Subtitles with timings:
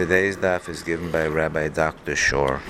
[0.00, 2.16] Today's daf is given by Rabbi Dr.
[2.16, 2.62] Shore.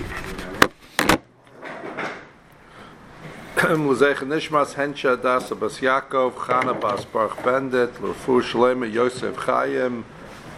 [3.54, 10.05] Nishmas Hensha Bas Yaakov, Chana Bas Baruch Bendit, L'fu Shalema Yosef Chaim,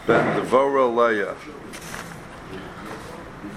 [0.06, 0.40] Ben.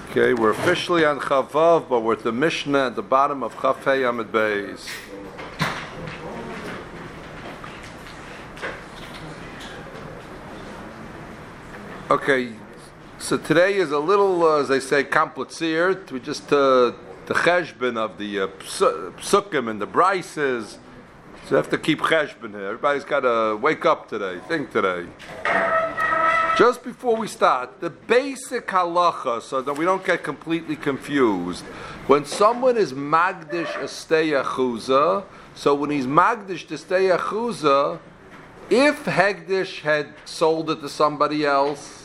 [0.10, 4.10] Okay, we're officially on Chavav, but we're at the Mishnah at the bottom of Chafei
[4.10, 4.90] Amid Beis.
[12.12, 12.52] Okay,
[13.26, 16.12] so today is a little, uh, as they say, complicated.
[16.12, 16.92] We just uh,
[17.26, 20.78] the cheshbon of the uh, psukim and the brises.
[21.46, 22.66] So you have to keep cheshbon here.
[22.66, 25.08] Everybody's got to wake up today, think today.
[26.56, 31.64] Just before we start, the basic halacha, so that we don't get completely confused.
[32.06, 35.24] When someone is magdish a chuza,
[35.56, 37.08] so when he's magdish stay
[38.68, 42.05] if Hegdish had sold it to somebody else,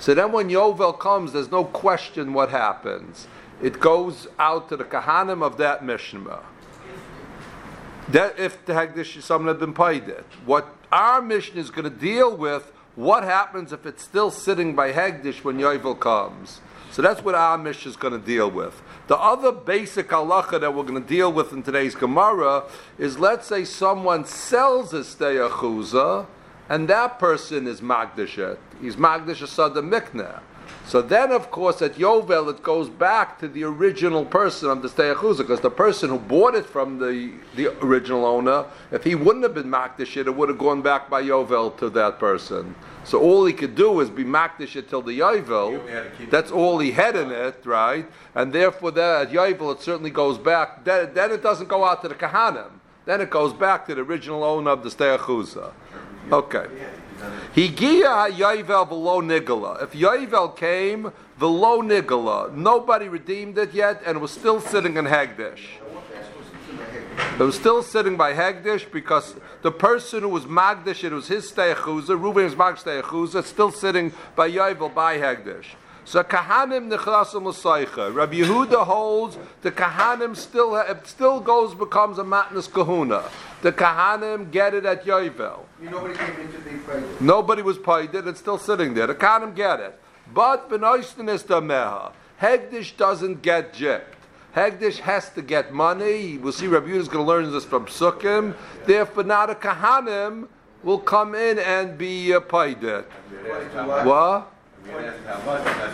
[0.00, 3.28] so then when Yovel comes, there's no question what happens.
[3.62, 6.40] It goes out to the Kahanim of that Mishnah.
[8.08, 10.24] That if the Hegdish someone had been paid it.
[10.46, 14.92] What our mission is going to deal with, what happens if it's still sitting by
[14.92, 16.62] Hagdish when Yovel comes.
[16.90, 18.82] So that's what our mission is going to deal with.
[19.06, 22.64] The other basic halacha that we're going to deal with in today's Gemara
[22.98, 26.26] is let's say someone sells a steyachuza
[26.70, 28.56] and that person is magdashet.
[28.80, 30.40] He's magdash asada mikneh.
[30.86, 34.88] So then, of course, at Yovel, it goes back to the original person of the
[34.88, 39.44] Steyachuza, because the person who bought it from the, the original owner, if he wouldn't
[39.44, 42.74] have been Makdish it, it would have gone back by Yovel to that person.
[43.04, 45.80] So all he could do is be Makdish it till the Yovel.
[46.30, 48.06] That's all he had in it, right?
[48.34, 50.84] And therefore, that at Yovel, it certainly goes back.
[50.84, 52.70] Then, then it doesn't go out to the Kahanim.
[53.06, 55.72] Then it goes back to the original owner of the Steyachuza.
[56.32, 56.66] Okay.
[57.54, 59.82] Higia Yovel below Nigala.
[59.82, 65.60] If Yovel came below Nigala, nobody redeemed it yet, and was still sitting in Hagdish.
[67.38, 71.50] It was still sitting by Hagdish because the person who was Magdish, it was his
[71.50, 75.66] Steyachuza, Reuben was Magdish Steyachuza, still sitting by Yovel by Hagdish.
[76.04, 78.14] So Kahanim nechrasim l'saycha.
[78.14, 83.24] Rabbi Yehuda holds the Kahanim still it still goes becomes a matnas kahuna.
[83.62, 85.60] The Kahanim get it at Yovel.
[85.80, 88.26] Nobody came into the Nobody was paid it.
[88.26, 89.06] It's still sitting there.
[89.06, 90.00] The Kahanim get it.
[90.32, 92.12] But benoistin is the meha.
[92.40, 94.16] Hegdish doesn't get gypped.
[94.56, 96.38] Hegdish has to get money.
[96.38, 98.56] We'll see Rabbi is going to learn this from Sukkim.
[98.86, 100.48] Therefore, now the Kahanim
[100.82, 103.04] will come in and be uh, paid it.
[104.04, 104.52] What?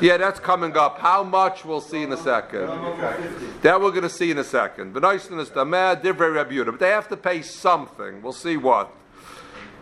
[0.01, 0.99] Yeah, that's coming up.
[0.99, 2.69] How much we'll see in a second.
[3.63, 4.93] That we're going to see in a second.
[4.93, 8.23] But But they have to pay something.
[8.23, 8.93] We'll see what.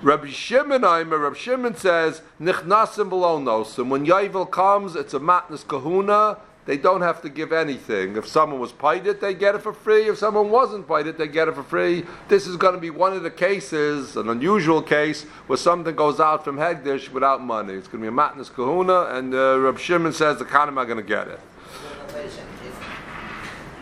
[0.03, 3.88] Rabbi Shimon, Rabbi Shimon says, Nichnasim below nosim.
[3.88, 8.16] When Yovel comes, it's a matnas kahuna they don't have to give anything.
[8.16, 10.08] If someone was paid it, they get it for free.
[10.08, 12.04] If someone wasn't paid it, they get it for free.
[12.28, 16.20] This is going to be one of the cases, an unusual case, where something goes
[16.20, 17.74] out from Hegdish without money.
[17.74, 20.86] It's going to be a matnas kahuna, and uh, Reb Shimon says the Khanim are
[20.86, 21.41] going to get it.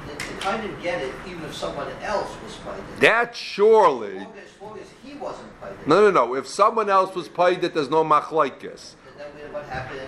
[0.08, 3.00] If, the Khanim get it even if someone else was paid it.
[3.00, 4.16] That surely.
[4.16, 5.86] As long as, as long as he wasn't paid it.
[5.86, 6.34] No, no, no.
[6.34, 8.94] If someone else was paid it, there's no machlaikis.
[9.42, 10.00] Then what happens?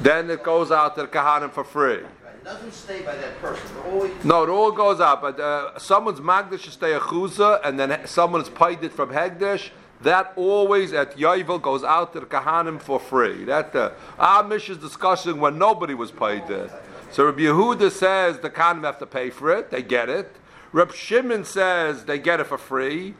[0.00, 1.94] Then it goes out to the Kahanim for free.
[1.94, 2.04] Right.
[2.34, 3.76] It doesn't stay by that person.
[3.86, 5.22] Always No, it all goes out.
[5.22, 9.70] But uh, someone's magdish should stay a chuza, and then someone's paid it from hegdish.
[10.00, 13.44] That always at Yovel goes out to the Kahanim for free.
[13.44, 16.72] That uh, our mission is discussing when nobody was paid it.
[17.12, 19.70] So Rabbi Yehuda says the Kahanim have to pay for it.
[19.70, 20.34] They get it.
[20.72, 23.14] Reb Shimon says they get it for free.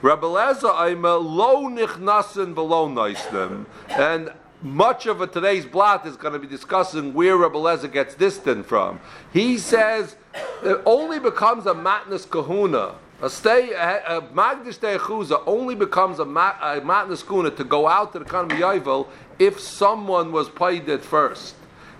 [0.00, 2.92] Rabbi Lezer Aima lo nichnasin below
[3.30, 7.92] them, and much of a, today's blot is going to be discussing where Rabbi Lezer
[7.92, 9.00] gets distant from.
[9.32, 10.16] He says
[10.62, 12.94] it only becomes a matnas kahuna.
[13.20, 17.86] A stay a, a magdish chuza only becomes a, mat, a matnas kahuna to go
[17.86, 19.08] out to the of Yovel
[19.38, 21.54] if someone was paid it first.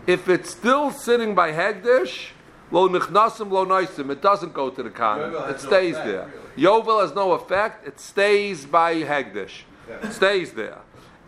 [0.06, 2.30] If it's still sitting by hegdish,
[2.72, 5.32] lo nichnasim lo noisim, it doesn't go to the khan.
[5.50, 6.32] It stays no there.
[6.56, 6.82] Really.
[6.82, 7.86] Yovel has no effect.
[7.86, 9.62] It stays by hegdish.
[9.88, 10.08] Yeah.
[10.08, 10.78] It stays there.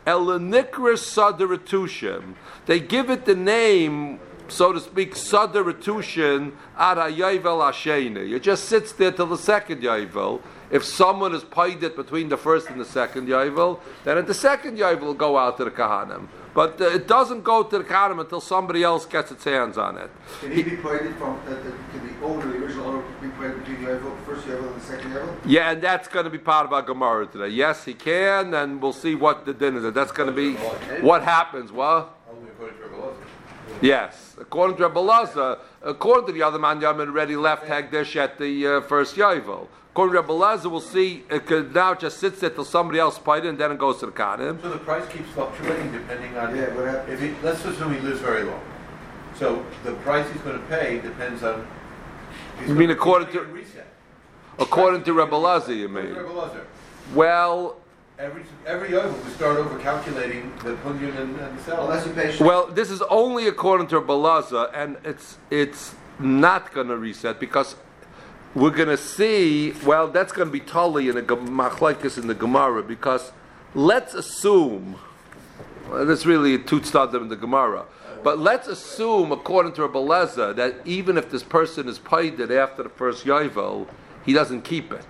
[0.06, 2.34] Sadaratushin.
[2.66, 8.32] They give it the name, so to speak, Sadaratushin at Yovel Asheni.
[8.32, 10.42] It just sits there till the second Yovel.
[10.70, 14.34] If someone has paid it between the first and the second Yovel, then at the
[14.34, 16.28] second Yovel will go out to the Kahanim.
[16.54, 19.98] But uh, it doesn't go to the Kahanim until somebody else gets its hands on
[19.98, 20.10] it.
[20.40, 21.56] Can he, be paid from, uh,
[21.90, 25.12] can the owner, the original owner, be paid between the first Yovel and the second
[25.12, 25.36] Yovel?
[25.44, 27.48] Yeah, and that's going to be part of our Gemara today.
[27.48, 29.92] Yes, he can, and we'll see what the din is.
[29.92, 30.54] That's going to be
[31.02, 31.72] what happens.
[31.72, 32.14] Well,
[33.80, 38.66] Yes, according to Lazar, according to the other man, Yamin already left Hagdish at the
[38.66, 39.66] uh, first Yovel.
[39.94, 42.98] According to Rebbe Lazar, we'll see uh, it could now just sits there till somebody
[42.98, 44.60] else paid it and then it goes to the Kanim.
[44.60, 47.12] So the price keeps fluctuating depending on, Yeah, what happens?
[47.12, 48.60] if he, let's assume he lives very long.
[49.36, 51.64] So the price he's gonna pay depends on.
[52.58, 53.86] he's You mean according to- gonna reset.
[54.58, 56.06] According to Rebbe Lazar, you mean?
[56.06, 56.66] to Rebbe Lazar.
[57.14, 57.76] Well,
[58.18, 61.88] Every, every Yovel we start over calculating the punyan and, and the sell.
[61.90, 66.88] Unless you well, this is only according to Rebbe Lazar, and it's it's not going
[66.88, 67.74] to reset because
[68.54, 69.72] we're going to see.
[69.84, 73.32] Well, that's going to be totally in the machlekes in the Gemara because
[73.74, 74.96] let's assume.
[75.90, 77.84] Well, that's really two stadim in the Gemara.
[78.22, 82.50] But let's assume, according to Rebbe Lazar, that even if this person is paid it
[82.50, 83.86] after the first Yovel,
[84.24, 85.04] he doesn't keep it.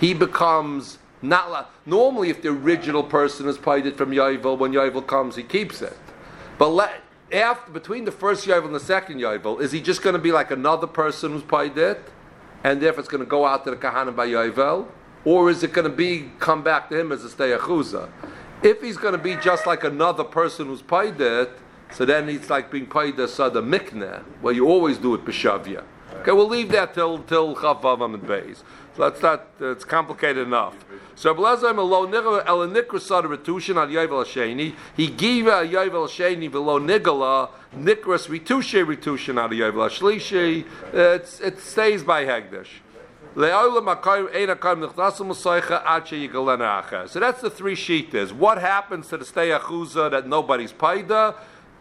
[0.00, 4.72] He becomes not la- normally if the original person is paid it from Yovel, when
[4.72, 5.98] Yovel comes, he keeps it.
[6.56, 10.14] But let, after between the first Yovel and the second Yovel, is he just going
[10.14, 12.00] to be like another person who's paid it,
[12.64, 14.86] and therefore it's going to go out to the Kahanim by Yovel,
[15.24, 18.08] or is it going to be come back to him as a steyachuza?
[18.62, 21.50] If he's going to be just like another person who's paid it,
[21.92, 25.84] so then it's like being paid as sada mikne, where you always do it b'shavya.
[26.20, 28.62] Okay, we'll leave that till till chavavam and beis.
[28.98, 30.74] That's not it's complicated enough.
[31.14, 34.74] So Blazim elo nigla el nikra sada retushin al yovel hasheni.
[34.96, 40.66] He gave a yovel hasheni below nigla nikras ritushe ritushin al yovel hashlishi.
[40.92, 42.80] It's it stays by hegdish.
[43.34, 43.60] So that's
[47.40, 48.32] the three sheetas.
[48.32, 51.36] What happens to the stay achuza that nobody's paida?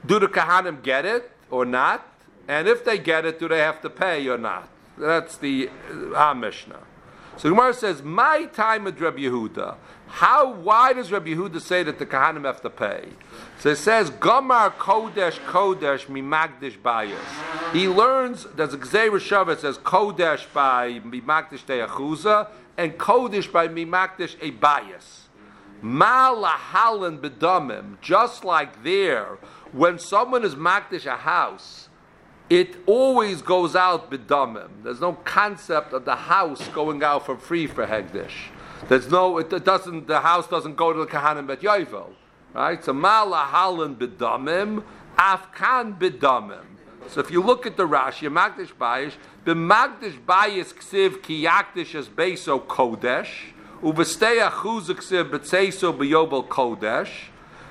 [0.05, 2.05] Do the kahanim get it or not?
[2.47, 4.69] And if they get it, do they have to pay or not?
[4.99, 5.71] That's the
[6.15, 6.81] uh, Mishnah.
[7.37, 9.75] So Gemara says, "My time with Rabbi Yehuda.
[10.07, 10.51] How?
[10.51, 13.09] Why does Rabbi Yehuda say that the kahanim have to pay?"
[13.59, 18.47] So it says, "Gomar kodesh kodesh mimagdish bayis." He learns.
[18.55, 19.55] There's a Gzeir Shav.
[19.59, 25.27] Says kodesh by mimagdish de'achuza and kodesh by mimagdish a bias.
[25.81, 28.01] Ma lahalan bedamim.
[28.01, 29.37] Just like there,
[29.71, 31.86] when someone is magdish a house,
[32.49, 34.69] it always goes out bedamim.
[34.83, 38.49] There's no concept of the house going out for free for hegdish.
[38.87, 39.37] There's no.
[39.39, 40.07] It, it doesn't.
[40.07, 42.09] The house doesn't go to the kahanim bet yovel.
[42.53, 42.83] Right.
[42.83, 44.83] So ma lahalan bedamim.
[45.17, 46.63] Afkan bedamim.
[47.09, 49.13] So if you look at the Rashi, Magdish Bayish,
[49.45, 53.29] the Magdish Bayis ksiv ki yakdish as beso kodesh,
[53.81, 57.09] uvestei achuz ksiv betzeso beyobel kodesh,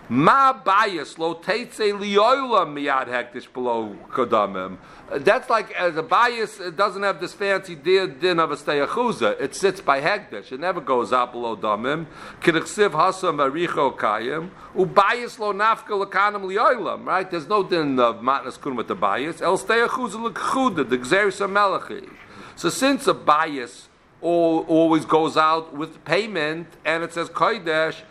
[0.09, 4.79] ma Bayis lo teitze liyola miyad hektish below kodamim.
[5.11, 9.41] That's like as a bias, it doesn't have this fancy din, of a steyachuza.
[9.41, 10.53] It sits by hektish.
[10.53, 12.07] It never goes out below damim.
[12.41, 14.51] K'nechsiv hasam aricho kayim.
[14.75, 17.05] Ubayis lo nafka lakanim liyolam.
[17.05, 17.31] Right?
[17.31, 19.41] There's no din of matnas kun with the bias.
[19.41, 22.09] El steyachuza lekchuda the gzeris melachi.
[22.55, 23.89] So since a bias
[24.21, 28.03] always goes out with payment, and it says kodesh.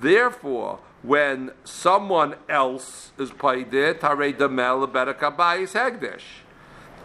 [0.00, 6.22] Therefore, when someone else is paid it, hare damel berakabayis hegdish.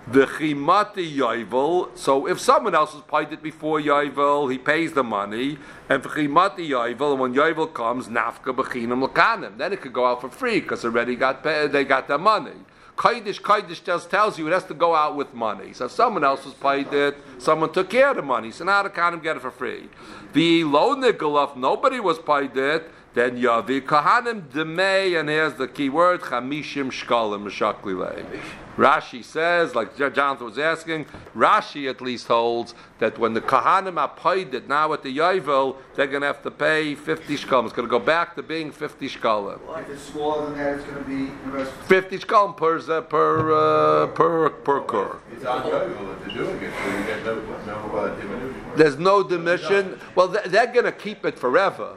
[0.08, 1.98] The chimati yovel.
[1.98, 5.58] So if someone else is paid it before yovel, he pays the money.
[5.90, 9.58] And for chimati yovel, when yovel comes, nafka bechinam lakanim.
[9.58, 12.52] Then it could go out for free because already got paid, they got their money.
[12.96, 15.74] Kaidish, Kaidish just tells you it has to go out with money.
[15.74, 18.52] So someone else was paid it, someone took care of the money.
[18.52, 19.90] So now the kahanim get it for free.
[20.34, 22.90] The low nikolov, nobody was paid it.
[23.16, 28.42] Then yavi kahanim demei, and here's the key word: chamishim shkalim mishaklilei.
[28.76, 34.10] Rashi says, like Jonathan was asking, Rashi at least holds that when the kahanim are
[34.10, 37.64] paid it now at the yovel, they're going to have to pay fifty shkalim.
[37.64, 39.62] It's going to go back to being fifty shkalim.
[39.80, 41.72] If it's smaller than that, it's going to be the rest.
[41.72, 45.22] 50 shkalim per per uh, per per kur.
[45.32, 48.72] It's on Yovel that they're doing it, so you get no, no uh, diminution.
[48.76, 50.02] There's no diminution.
[50.16, 51.96] Well, they're going to keep it forever.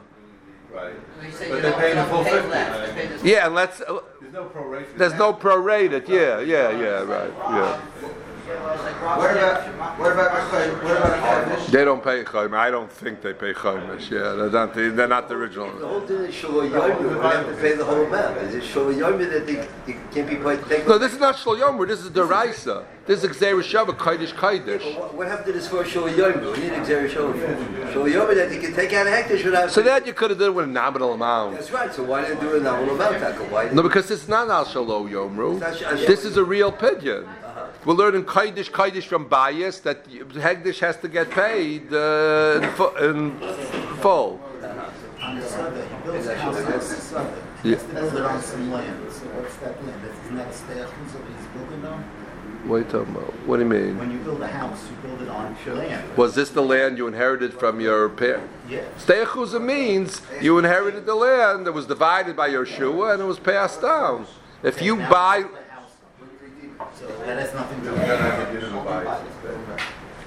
[0.73, 0.93] Right.
[1.21, 2.47] They But you they pay the full 50.
[2.49, 3.81] left, they pay the- Yeah, and let's.
[3.81, 4.97] Uh, There's no proration.
[4.97, 6.07] there's no prorated.
[6.07, 7.03] Yeah, yeah, yeah.
[7.03, 7.31] Right.
[7.49, 7.81] Yeah.
[8.01, 11.67] It's like Rob What said, about, what about, okay, what about a Kaddish?
[11.67, 12.53] They don't pay chayim.
[12.57, 14.09] I don't think they pay chayimish.
[14.09, 14.73] Yeah, they're not.
[14.73, 15.69] The, they're not the The original.
[15.87, 18.37] whole thing is Shul Yomi, they have to pay the whole amount.
[18.37, 20.87] Is it Shul Yomi that they, they can't be paid?
[20.87, 21.59] No, this is not shloyomer.
[21.85, 21.87] Yomer.
[21.87, 22.85] This is deraisa.
[23.05, 24.97] This is Xer Shava Kaidish Kaidish.
[24.99, 26.55] What, what happened to this for Shul Yomi?
[26.55, 27.33] We need Xer Shul
[27.91, 29.71] Shul Yomi that you can take out a hectare without.
[29.71, 31.55] So that you could have done it with a nominal amount.
[31.55, 31.93] That's right.
[31.93, 33.43] So why didn't do a nominal amount, Taka?
[33.45, 33.69] Why?
[33.71, 35.53] No, because it's not al shalo yomru.
[35.53, 36.71] It's not sh- This is a real
[37.89, 42.95] We're learning Kaidish Kaidish from bias that Hegdish has to get paid uh, in, fu-
[42.97, 43.39] in
[43.99, 44.39] full.
[45.19, 45.41] On he
[46.03, 47.41] builds a house on the survey.
[47.63, 49.03] He has to build it on some land.
[49.03, 50.03] What's that land?
[50.03, 52.03] That's- Isn't that a stairs that he's building on?
[52.69, 53.33] What are you talking about?
[53.47, 53.97] What do you mean?
[53.97, 56.15] When you build a house, you build it on your land.
[56.15, 58.53] Was this the land you inherited from your parents?
[58.69, 58.81] Yeah.
[58.99, 63.81] Steyachuza means you inherited the land that was divided by Yeshua and it was passed
[63.81, 64.27] down.
[64.61, 65.91] If you buy, you build a house.
[66.95, 69.79] So that has nothing to do with gonna have to do the bias instead.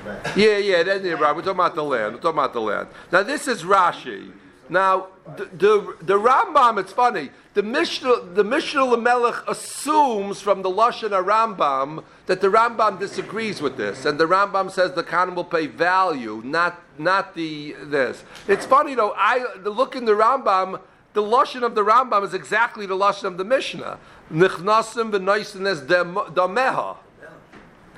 [0.04, 0.37] Right.
[0.37, 1.35] yeah, yeah, that's yeah, right.
[1.35, 2.14] We're talking about the land.
[2.14, 2.88] We're talking about the land.
[3.12, 4.33] Now this is Rashi.
[4.69, 6.78] Now the the, the Rambam.
[6.78, 7.31] It's funny.
[7.54, 13.76] The Mishnah, the Mishneh Lamelech assumes from the lashon Rambam that the Rambam disagrees with
[13.76, 18.25] this, and the Rambam says the Khan will pay value, not not the this.
[18.49, 19.12] It's funny though.
[19.16, 20.81] I the look in the Rambam.
[21.12, 23.99] The lashon of the Rambam is exactly the lashon of the Mishnah.
[24.33, 26.97] Nichnasim v'noisines dameha.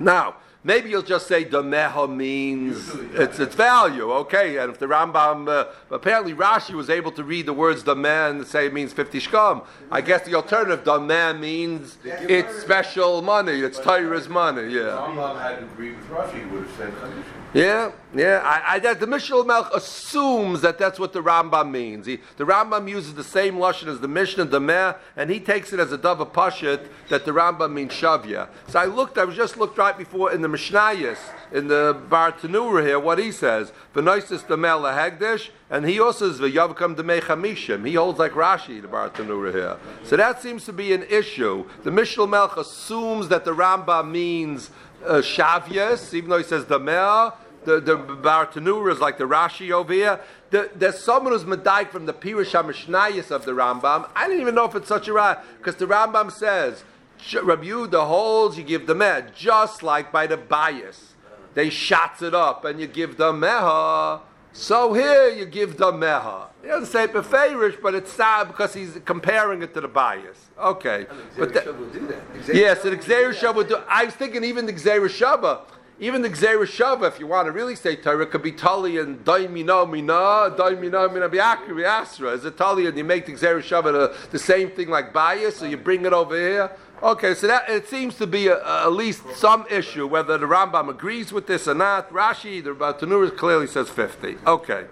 [0.01, 4.57] Now, maybe you'll just say Dameha means it's its value, okay?
[4.57, 8.47] And if the Rambam, uh, apparently Rashi was able to read the words Dameh and
[8.47, 9.65] say it means 50 shkam.
[9.93, 14.81] I guess the alternative Dameh means it's special money, it's Torah's money, yeah.
[14.81, 17.44] Rambam had agreed with Rashi, would have said condition.
[17.55, 18.41] Yeah, yeah.
[18.43, 22.05] I, I, that the Mishnah Melch assumes that that's what the Rambam means.
[22.05, 25.79] He, the Rambam uses the same lashon as the Mishnah Dameh, and he takes it
[25.79, 28.49] as a dava pashit that the Rambam means shavya.
[28.67, 29.19] So I looked.
[29.19, 31.19] I was just looked right before in the Mishnayos
[31.53, 33.73] in the Bartenura here what he says.
[33.95, 37.87] V'noisis Dameh lahegdish, and he also says v'yavkam Dameh chamishim.
[37.87, 39.77] He holds like Rashi the Bartenura here.
[40.03, 41.67] So that seems to be an issue.
[41.85, 44.71] The Mishnah Melch assumes that the Rambam means
[45.07, 47.33] uh, shavyas, even though he says the Dameh
[47.65, 50.21] the the Bartenura is like the Rashi over here.
[50.51, 54.09] The, there's someone who's medayik from the Pirush HaMishnayis of the Rambam.
[54.15, 56.85] I didn't even know if it's such a right because the Rambam says
[57.43, 61.15] Rabbi Yehuda holds you give the meh just like by the bias.
[61.55, 64.21] They shots it up and you give the meha.
[64.53, 66.49] So here you give the meha.
[66.63, 70.51] He doesn't say beferish, but it's sad because he's comparing it to the bias.
[70.59, 71.07] Okay,
[71.37, 72.55] but that, will do that.
[72.55, 73.79] Yes, the Shava would do.
[73.89, 75.63] I was thinking even the Shava,
[76.01, 79.25] even the Gzeir Shava, if you want to really say Torah, could be Tali and
[79.25, 82.35] Daimino Mina, Daimino Mina Biakri Biasra.
[82.35, 85.13] Is it Tali and you make the Gzeir Shava the, uh, the same thing like
[85.13, 86.71] bias, so you bring it over here?
[87.03, 90.47] Okay, so that it seems to be a, a- at least some issue whether the
[90.47, 92.11] Rambam agrees with this or not.
[92.11, 94.37] Rashi, the Tanur clearly says fifty.
[94.47, 94.87] Okay.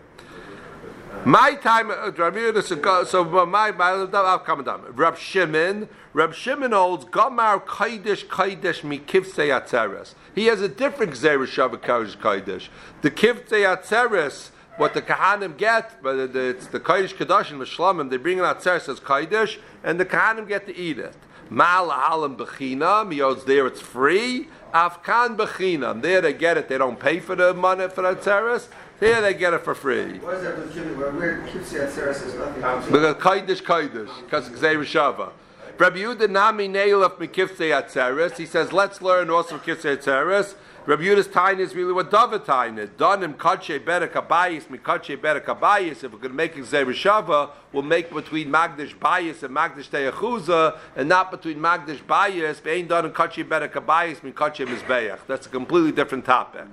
[1.25, 4.85] My time, so my, my, I'll come down.
[4.91, 10.15] Rab Shimon, Rab Shimon holds, Gomar Kaidish Kaidish Mikivsei Atzeres.
[10.35, 12.69] He has a different Gzeir Shavah Kaidish Kaidish.
[13.03, 18.17] The Kivsei Atzeres, what the Kahanim get, but it's the Kaidish Kadashim, the Shlamim, they
[18.17, 21.15] bring in Atzeres as Kaidish, and the Kahanim get to eat it.
[21.49, 24.49] Mal Alam Bechinam, he holds there it's free.
[24.75, 28.69] Afkan Bechinam, there they get it, they don't pay for the money for Atzeres.
[29.03, 30.21] Here they get it for free.
[30.21, 30.97] What is that with Kibbutz?
[30.97, 32.93] Where where Kibbutz Yatzera says nothing.
[32.93, 35.33] Because Kaidish Kaidish, because Gzeir Shava.
[35.77, 38.37] Rabbi Yehuda Nami Neil of Mekifsei Atzeres.
[38.37, 40.55] He says, let's learn also Mekifsei Atzeres.
[40.87, 42.91] Rabbi Yehuda's time is really what David time is.
[42.91, 46.05] Donim Kache Bere Kabayis, Mikache Bere Kabayis.
[46.05, 50.79] If we're going to make Gzeir Shava, we'll make between Magdish Bayis and Magdish Teyachuza,
[50.95, 55.19] and not between Magdish Bayis, Bein Donim Kache Bere Kabayis, Mikache Mizbeach.
[55.27, 56.67] That's a completely different topic.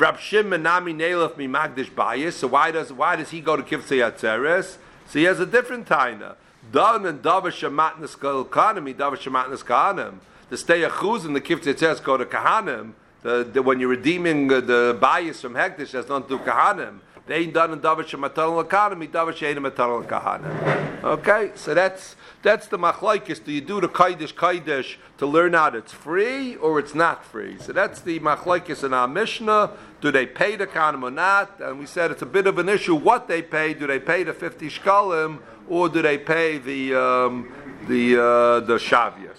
[0.00, 2.32] Rab Shimon Nami Nelef mi Magdish Bayis.
[2.32, 4.78] So why does why does he go to Kivsei Atzeres?
[5.08, 6.36] So he has a different taina.
[6.72, 10.14] Dan and Dava Shematnas Kahanim, Dava Shematnas Kahanim.
[10.48, 12.92] The stay Achuz and the Kivsei Atzeres go to Kahanim.
[13.22, 17.00] The, the, when you're redeeming uh, the bias from Hektish, that's not to Kahanim.
[17.30, 21.04] They ain't done in Dava Shematan Kahanim, Dava Shein Matan Kahanim.
[21.04, 23.44] Okay, so that's that's the machlaikis.
[23.44, 27.56] Do you do the kaidish kaidish to learn out it's free or it's not free?
[27.60, 29.70] So that's the machlaikis in our Mishnah.
[30.00, 31.60] Do they pay the kanim or not?
[31.60, 33.74] And we said it's a bit of an issue what they pay.
[33.74, 37.52] Do they pay the fifty shkalim or do they pay the um,
[37.86, 39.38] the uh, the shavias?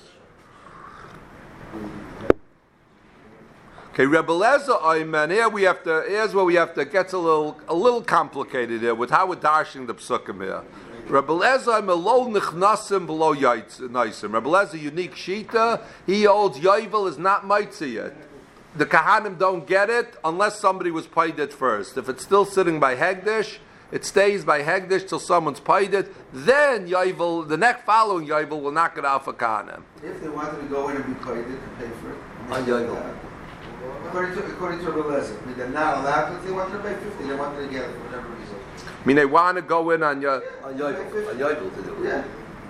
[4.01, 5.31] Okay, Rebbe Lezer.
[5.31, 6.03] Here we have to.
[6.07, 6.81] Here's where we have to.
[6.81, 10.63] It gets a little a little complicated here with how we're dashing the psukim here.
[11.05, 14.33] Rebbe Lezer lo nichnasim below yaitzim.
[14.33, 15.83] Rebbe Lezer unique shita.
[16.07, 18.15] He holds yovel is not mitzi yet.
[18.75, 21.95] The kahanim don't get it unless somebody was paid it first.
[21.95, 23.59] If it's still sitting by hegdish,
[23.91, 26.11] it stays by hegdish till someone's paid it.
[26.33, 29.83] Then yovel, the next following yovel will knock it off a kahanim.
[30.01, 32.17] If they wanted to go in and be paid, could pay for it.
[32.49, 33.30] On Yovel.
[34.11, 36.83] According to, according to Rebbe I mean, they're not allowed to, if they wanted to
[36.83, 38.55] pay fifty, they wanted to get it for whatever reason.
[38.85, 40.43] I mean, they want to go in on your.
[40.65, 42.07] On Yovel, on Yovel to do it.
[42.07, 42.23] Yeah,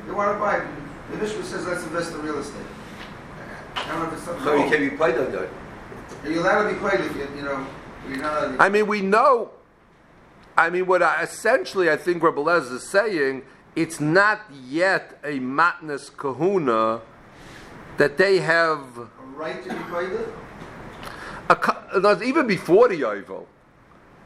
[0.05, 0.65] they want to buy.
[1.09, 2.61] The Mishnah says, let's invest in real estate.
[3.75, 4.43] I don't know if it's something.
[4.43, 5.49] So you can't be paid on that.
[6.23, 7.65] Are you allowed to be paid if you, you know,
[8.07, 9.49] you're not allowed to I mean, we know.
[10.55, 13.41] I mean, what I, essentially I think Rebbe Lezer is saying,
[13.75, 17.01] it's not yet a matnas kahuna
[17.97, 18.97] that they have.
[18.97, 20.19] a right to be paid it?
[20.19, 20.50] A, ka- no,
[22.23, 23.45] even before the Yovel,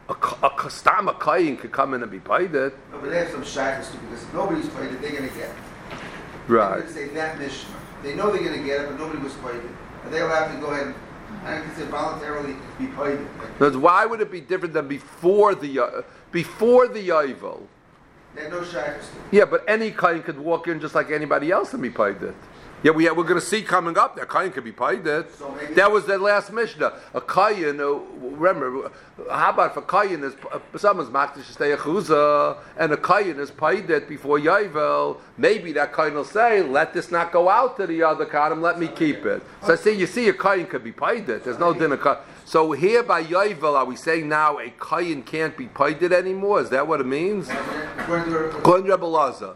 [0.09, 2.73] a, ka- a kastam a kayin could come in and be paid it.
[2.91, 5.49] No, but they have some shackles too, because if nobody's paid it, they're gonna get
[5.49, 5.55] it.
[6.47, 6.79] Right.
[6.79, 7.75] They're say that Mishnah.
[8.03, 9.71] They know they're gonna get it, but nobody was paid it.
[10.03, 10.95] Are they allowed to go ahead and,
[11.43, 13.27] I can say voluntarily be paid it?
[13.57, 17.61] Because why would it be different than before the Yo- before the Yovel?
[18.35, 19.01] They have no to.
[19.31, 22.35] Yeah, but any kain could walk in just like anybody else and be paid it.
[22.83, 25.33] Yeah, we, we're going to see coming up that kain could be paid it.
[25.35, 26.93] So that was the last mishnah.
[27.15, 28.91] A kain, uh, remember,
[29.31, 33.39] how about if a kain is uh, someone's makdish stay a chuza and a kain
[33.39, 35.17] is paid it before yavel?
[35.37, 38.61] Maybe that kain will say, "Let this not go out to the other kanim.
[38.61, 41.43] Let me keep it." So I see, you see, a kain could be paid it.
[41.43, 42.17] There's no dinner kain.
[42.45, 46.61] So here by yavel, are we saying now a kain can't be paid it anymore?
[46.61, 47.49] Is that what it means?
[47.49, 49.55] According to their- According to Rebbe Lazar.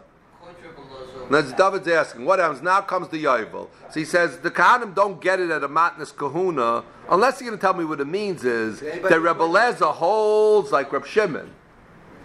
[1.30, 2.60] Now, David's asking, what happens?
[2.60, 3.68] Now comes the Yovel.
[3.90, 7.58] So he says, the Kahanim don't get it at a Matnas Kahuna, unless you're going
[7.58, 11.52] to tell me what it means is that Rebbe Lezer holds, like Reb Shimon,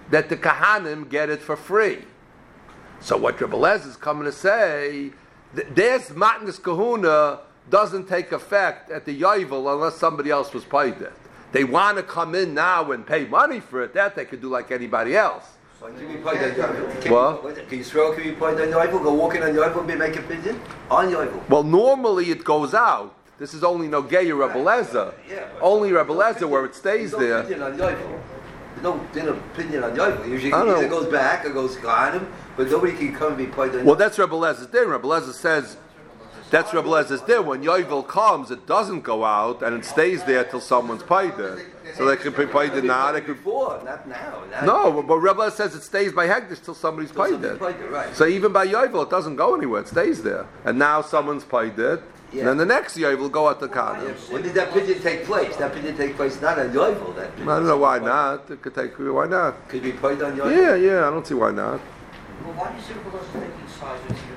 [0.10, 2.00] that the Kahanim get it for free.
[3.00, 5.12] So what Rebbe Lezer is coming to say,
[5.56, 11.00] th- this Matnas Kahuna doesn't take effect at the Yovel unless somebody else was paid
[11.00, 11.14] it.
[11.52, 13.94] They want to come in now and pay money for it.
[13.94, 15.46] That they could do like anybody else.
[16.00, 16.56] You can be paid.
[17.02, 17.44] Can What?
[17.58, 19.04] you- Can Yisrael can be paid on Yovel?
[19.04, 20.60] Go walk in on Yovel and be make a pigeon?
[20.90, 21.48] On Yovel.
[21.50, 23.14] Well, normally it goes out.
[23.38, 25.14] This is only no gay Rebbe Lezer.
[25.30, 27.44] Yeah, Only Rebbe Lezer where it stays there.
[27.44, 28.20] Pigeon on Yovel.
[28.76, 30.28] There's no dinner pigeon on Yovel.
[30.28, 30.90] Usually it either know.
[30.90, 32.26] goes back or goes Kahanim,
[32.58, 34.90] but nobody can come and be paid on Well, that's Rebbe Lezer's din.
[34.90, 35.78] Rebbe says
[36.52, 37.46] that's Rebbe Lezer's din.
[37.46, 41.66] When Yovel comes, it doesn't go out and it stays there till someone's paid it.
[41.96, 43.12] So they can be paid it now.
[43.12, 44.44] They could, Before, not now.
[44.52, 47.92] Now- no, but Rebbe Lezer says it stays by Hegdish till somebody's paid somebody it.
[47.92, 48.16] right.
[48.16, 49.82] So even by Yovel, it doesn't go anywhere.
[49.82, 50.46] It stays there.
[50.66, 52.02] And now someone's paid it.
[52.34, 54.32] And then the next Yovel will go out to Yeah, Kanim.
[54.32, 55.56] When did that pigeon take place?
[55.56, 57.16] That pigeon take place not on Yovel.
[57.16, 58.50] That I don't know why not.
[58.52, 59.70] It could take, why not?
[59.70, 60.52] Could be paid on Yovel.
[60.56, 61.80] Yeah, yeah, I don't see why not.
[62.44, 64.35] Well, why do you say Rebbe Lozo taking sides with you?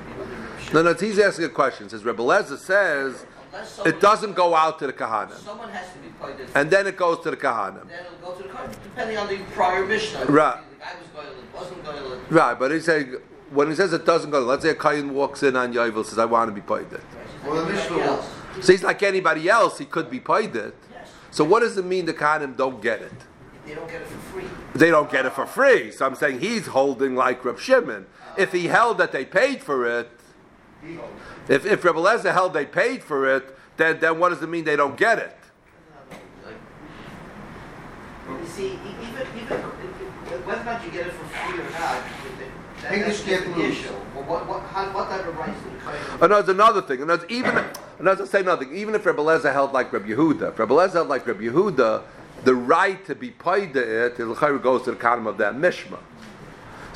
[0.73, 1.87] With No, no, he's asking a question.
[1.87, 3.25] It says Rebbe Lezer says
[3.65, 5.33] someone- it doesn't go out to the kahana.
[5.35, 6.39] Someone has to be paid.
[6.39, 6.49] it.
[6.55, 7.87] and then it goes to the kahana.
[7.87, 10.25] Then it'll go to the court, depending on the prior Mishnah.
[10.25, 10.59] Right.
[10.71, 12.21] The guy was going, it wasn't going.
[12.29, 13.15] Right, but he's saying
[13.51, 16.17] when he says it doesn't go, let's say a Kayin walks in on Yovel says
[16.19, 17.01] I want to be paid it.
[17.45, 18.23] Well, the Mishnah.
[18.61, 20.75] So he's like anybody else, he could be paid it.
[20.91, 21.09] Yes.
[21.31, 23.11] So what does it mean the Kahanim don't get it?
[23.65, 24.45] They don't get it for free.
[24.75, 25.91] They don't get it for free.
[25.91, 28.07] So I'm saying he's holding like Reb Shimon.
[28.37, 30.09] If he held that they paid for it,
[31.47, 34.63] if if Rebbe Lezer held they paid for it, then then what does it mean
[34.63, 35.35] they don't get it?
[38.29, 39.57] You see, even, even,
[40.45, 42.03] whether or not you get it for free or not,
[42.81, 43.77] that- English that's can't the lose.
[43.77, 43.89] issue.
[44.15, 46.01] Well, what, what, how, what type of rights do the claim?
[46.21, 47.01] Oh, no, it's another thing.
[47.01, 48.73] And that's even, and that's to say nothing.
[48.73, 52.03] Even if Rebbe Lezer held like Rebbe Yehuda, if Rebbe Lezer held like Rebbe Yehuda,
[52.45, 55.55] the right to be paid to it, the L'chayr goes to the column of that
[55.55, 55.99] mishma.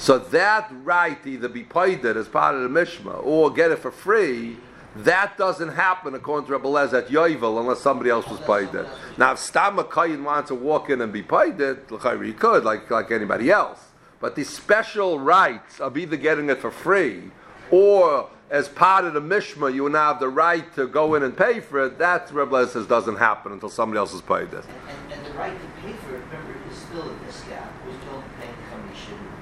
[0.04, 3.80] So that right to either be paid as part of the mishma or get it
[3.80, 4.58] for free,
[4.98, 8.86] that doesn't happen according to Rebbe Lezer at Yovel unless somebody else was paid it.
[9.18, 12.92] Now, if Stam Kayin wants to walk in and be paid it, he could, like
[12.92, 13.80] like anybody else.
[14.20, 17.32] But the special rights of either getting it for free
[17.72, 21.38] or as part of the Mishma, you now have the right to go in and
[21.38, 21.98] pay for it.
[21.98, 24.66] That Rebbe Lezer says doesn't happen until somebody else has paid it.
[24.66, 27.72] And, and right to pay for it, remember, is still a discount.
[27.88, 29.34] We're still paying the company shouldn't.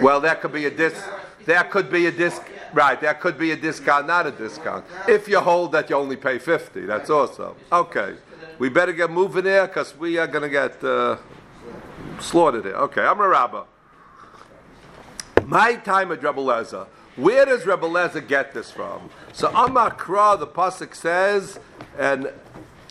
[0.00, 1.02] Well, that could be a dis.
[1.46, 2.42] That could be a disc.
[2.74, 4.86] Right, that could be a discount, not a discount.
[5.06, 8.14] If you hold that you only pay fifty, that's also okay.
[8.58, 11.18] We better get moving there because we are going to get uh,
[12.20, 12.74] slaughtered here.
[12.74, 13.64] Okay, I'm a rabbi.
[15.44, 16.86] My time at Rebbe.
[17.16, 19.10] Where does Rebbe get this from?
[19.34, 21.58] So Amakra, the pasuk says,
[21.98, 22.30] and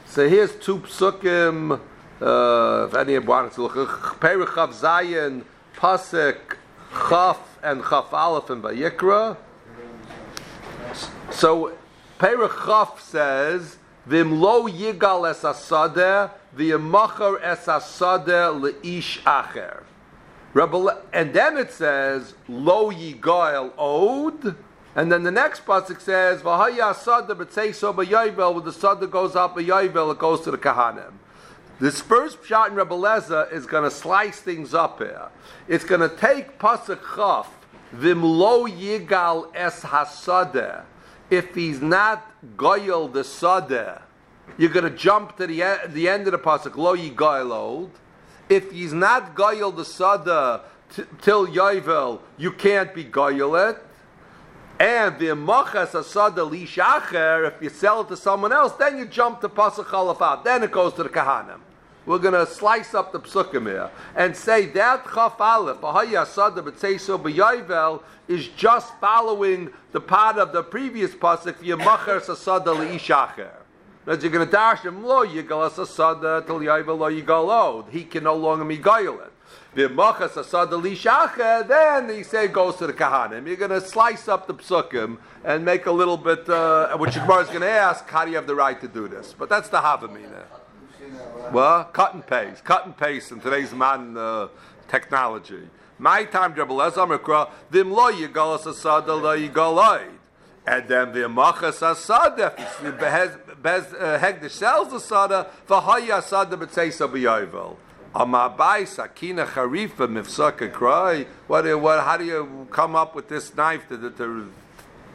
[0.06, 1.80] so here's two psukim.
[2.22, 5.44] Uh, if any of want to look, Perichav Zayin,
[5.82, 6.58] pasuk
[7.10, 9.36] Chaf and Chaf Aleph and Vayikra.
[11.32, 11.74] So
[12.20, 19.84] Perichav says, Vim lo yigal es asadeh, v'yemachar es asadeh leish acher.
[21.14, 24.56] And then it says lo yigael od,
[24.94, 28.54] and then the next pasuk says v'haya sada b'tzeiso b'yovel.
[28.56, 31.14] When the sada goes up b'yovel, it goes to the kahanim.
[31.82, 35.28] This first shot in Rebbe Lezer is going to slice things up here.
[35.68, 37.50] It's going to take pasuk chaf
[37.94, 40.84] v'im lo yigal es hasada
[41.32, 44.02] if he's not goyel the sadeh,
[44.58, 47.90] you're going to jump to the, e- the end of the pasuk, lo.
[48.50, 50.62] If he's not goyel the sadeh
[50.94, 53.78] t- till yovel, you can't be goyel it.
[54.78, 59.40] And the machas asada lishacher, if you sell it to someone else, then you jump
[59.42, 60.44] to pasuk chalafat.
[60.44, 61.62] Then it goes to the kahanim.
[62.04, 65.82] We're going to slice up the psukim here and say that chaf aleph,
[67.20, 73.52] b'yovel, is just following the part of the previous pasuk, v'yamachar asada lishacher.
[74.06, 77.92] That you're going to dash him lo yigal asada till yovel lo yigalod.
[77.92, 79.32] He can no longer be it.
[79.76, 83.46] V'machas asada lishacher, then he say goes to the kahanim.
[83.46, 87.44] You're going to slice up the psukim and make a little bit, uh, which Gemara
[87.44, 89.36] is going to ask, how do you have the right to do this?
[89.38, 90.46] But that's the havamina.
[91.52, 94.48] Well, cut and paste, cut and paste in today's modern uh,
[94.88, 95.68] technology.
[95.98, 100.12] My time, Rebbe Lezer Mikra, vim lo yigalas asada lo yigaloid.
[100.66, 107.76] And then the machas asada, uh, hegdish sells asada, v'haya asada b'tzeisa b'yovel.
[108.14, 111.26] Amabai sakina charifa mifsaka cry.
[111.48, 111.66] What?
[111.80, 112.04] What?
[112.04, 114.52] How do you come up with this knife to, to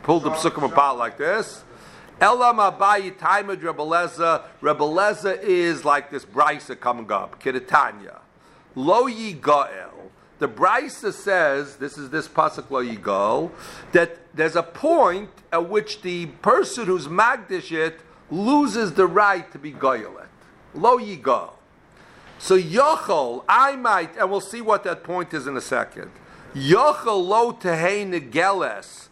[0.02, 1.62] pull the psukim apart like this?
[2.20, 4.44] Elam abayi taimad Rebeleza.
[4.62, 7.42] Rebeleza is like this brisa coming up.
[7.42, 8.20] Kiritanya.
[8.74, 9.92] Lo yi gael.
[10.38, 13.52] The brisa says, this is this pasuk lo yi gael,
[13.92, 18.00] that there's a point at which the person who's magdish it
[18.30, 20.26] loses the right to be goyelet.
[20.74, 21.58] Lo yi gael.
[22.38, 26.10] So yochel, I might, and we'll see what that point is in a second.
[26.54, 29.05] Yochel lo tehei negeles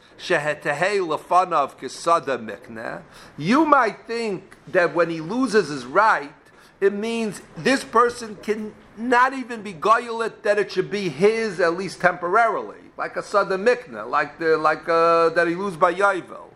[1.78, 3.02] kisada.
[3.36, 6.32] You might think that when he loses his right,
[6.80, 11.76] it means this person can not even be goyelet that it should be his at
[11.76, 16.50] least temporarily, like a sada mikne, like the like uh, that he lose by yavel.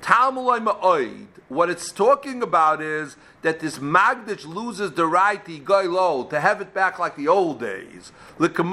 [0.00, 1.26] Talmulay ma'oid.
[1.48, 6.62] What it's talking about is that this Magdish loses the right to goylo to have
[6.62, 8.12] it back like the old days.
[8.38, 8.70] He can't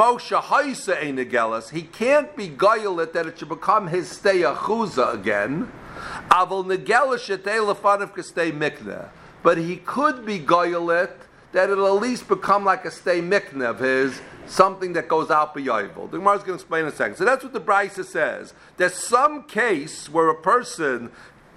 [2.36, 5.70] be goyelet that it should become his stay achuza again.
[6.30, 6.66] Aval
[8.54, 9.10] mikne.
[9.44, 11.12] But he could be goyelet
[11.52, 15.54] that it'll at least become like a stay mikne of his, something that goes out
[15.54, 16.10] b'yovel.
[16.10, 17.18] The Gemara is going to explain in a second.
[17.18, 18.54] So that's what the Brisa says.
[18.78, 21.12] There's some case where a person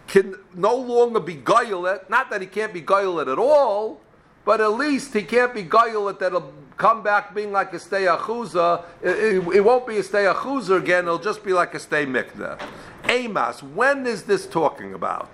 [0.06, 4.00] can no longer be goyelet, not that he can't be goyelet at all,
[4.44, 8.84] but at least he can't be goyelet that'll come back being like a stay achuza.
[9.02, 12.04] It, it, it won't be a stay achuza again, it'll just be like a stay
[12.04, 12.60] mikna.
[13.08, 15.28] Amos, when is this talking about?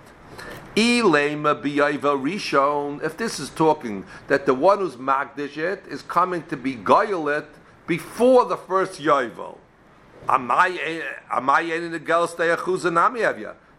[0.76, 3.02] Ilema biyayva rishon.
[3.02, 7.46] If this is talking that the one who's magdish it is coming to be goyelet
[7.87, 9.59] before the first yovel.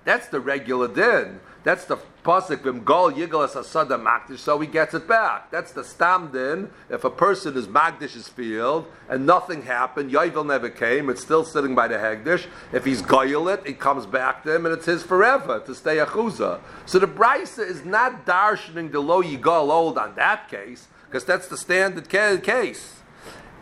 [0.04, 1.40] That's the regular din.
[1.64, 5.52] That's the pasuk vim gol yigalas asada magdish, so he gets it back.
[5.52, 6.72] That's the stam din.
[6.90, 11.76] If a person is magdish's field and nothing happened, yovel never came, it's still sitting
[11.76, 12.48] by the hegdish.
[12.74, 15.98] If he's goyel it, it comes back to him and it's his forever to stay
[15.98, 16.60] achuza.
[16.88, 21.48] So the brisa is not darshaning the lo yigal old on that case because that's
[21.48, 22.96] the standard case.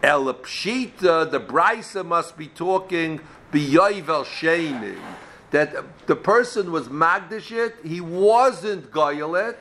[0.01, 3.19] El the brisa must be talking
[3.51, 4.95] biyovel sheni
[5.51, 5.75] that
[6.07, 9.55] the person was magdishit, he wasn't goyelet,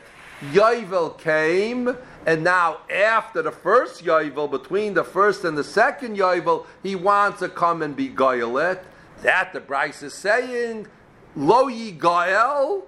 [0.53, 1.97] Yovel came,
[2.27, 7.41] and now after the first Yovel, between the first and the second Yovel, he wants
[7.41, 8.81] to come and be goyelet.
[9.23, 10.87] That the Brisa is saying,
[11.35, 12.85] Lo ye goyel.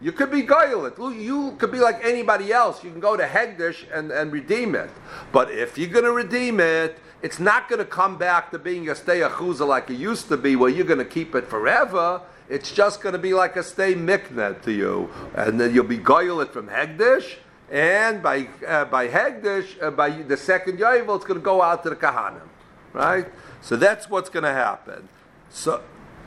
[0.00, 0.98] You could be goyelet.
[1.18, 2.84] You could be like anybody else.
[2.84, 4.90] You can go to Hegdish and, and redeem it.
[5.32, 8.90] But if you're going to redeem it, it's not going to come back to being
[8.90, 12.20] a stay achuza like it used to be, where you're going to keep it forever.
[12.50, 15.96] It's just going to be like a stay miknet to you, and then you'll be
[15.96, 17.36] goyelet from Hegdish,
[17.72, 21.82] and by uh, by Hegdish, uh, by the second yovel, it's going to go out
[21.84, 22.48] to the kahanim,
[22.92, 23.26] right?
[23.62, 25.08] So that's what's going to happen.
[25.48, 25.80] So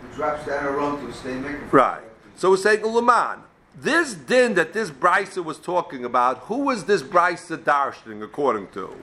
[0.03, 1.69] It drops down a run to stay making.
[1.69, 2.01] Right.
[2.37, 3.43] So we're saying Laman.
[3.79, 8.95] This din that this Brisa was talking about, who was this Brisa darshaning according to?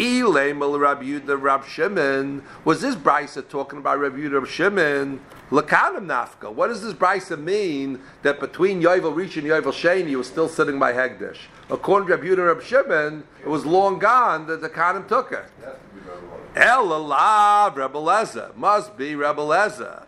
[0.00, 2.42] Elem Rabbi Yudah Rab Shimon.
[2.64, 5.20] Was this Brisa talking about Rabbi Yudah Rab Shimon?
[5.50, 6.50] Lakanim Nafka.
[6.50, 10.48] What does this Brisa mean that between Yovel Rishon and Yovel Sheni he was still
[10.48, 11.36] sitting by Hegdish?
[11.68, 15.44] According to Rabbi Yudah Rab Shimon, it was long gone that the Kanim took it.
[16.56, 18.56] El Alav Rebbe Lezer.
[18.56, 20.04] Must be Rebbe Lezer.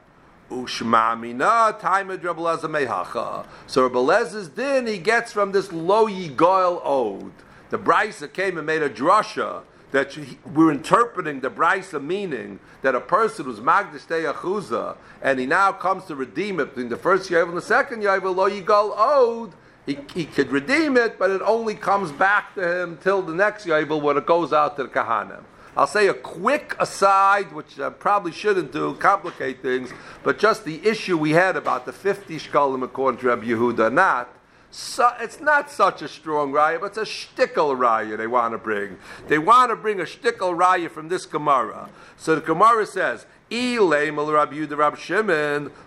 [0.50, 3.44] Ushmamina Taimid Rebbe Lezer Mehacha.
[3.66, 7.32] So Rebbe Lezer's din he gets from this Lo Yigoel Ode.
[7.68, 12.94] The Brisa came and made a drasha that you- we're interpreting the brisa meaning that
[12.94, 17.30] a person who's magdish achuza and he now comes to redeem it between the first
[17.30, 19.52] yovel and the second yovel, lo yigal owed.
[19.86, 23.66] He, he could redeem it, but it only comes back to him till the next
[23.66, 25.42] yovel when it goes out to the kahanim.
[25.76, 29.90] I'll say a quick aside, which I probably shouldn't do, complicate things,
[30.22, 34.28] but just the issue we had about the 50 shkalim according to Rabbi Yehuda, not.
[34.74, 38.58] So, it's not such a strong raya, but it's a shtickle raya they want to
[38.58, 38.96] bring.
[39.28, 41.90] They want to bring a shtickle raya from this Gemara.
[42.16, 44.10] So the Gemara says, Shimon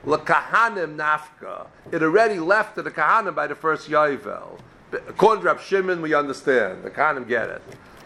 [0.05, 1.67] nafka.
[1.91, 4.59] It already left to the kahanim by the first yovel.
[4.91, 6.83] According to Rab Shimon, we understand.
[6.83, 7.63] The kahanim get it.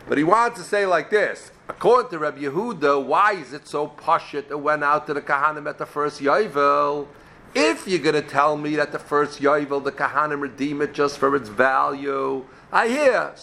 [0.07, 1.51] But he wants to say like this.
[1.67, 5.69] According to Rabbi Yehuda, why is it so pashit it went out to the kahanim
[5.69, 7.07] at the first yovel?
[7.55, 11.17] If you're going to tell me that the first yovel, the kahanim redeem it just
[11.17, 13.33] for its value, I hear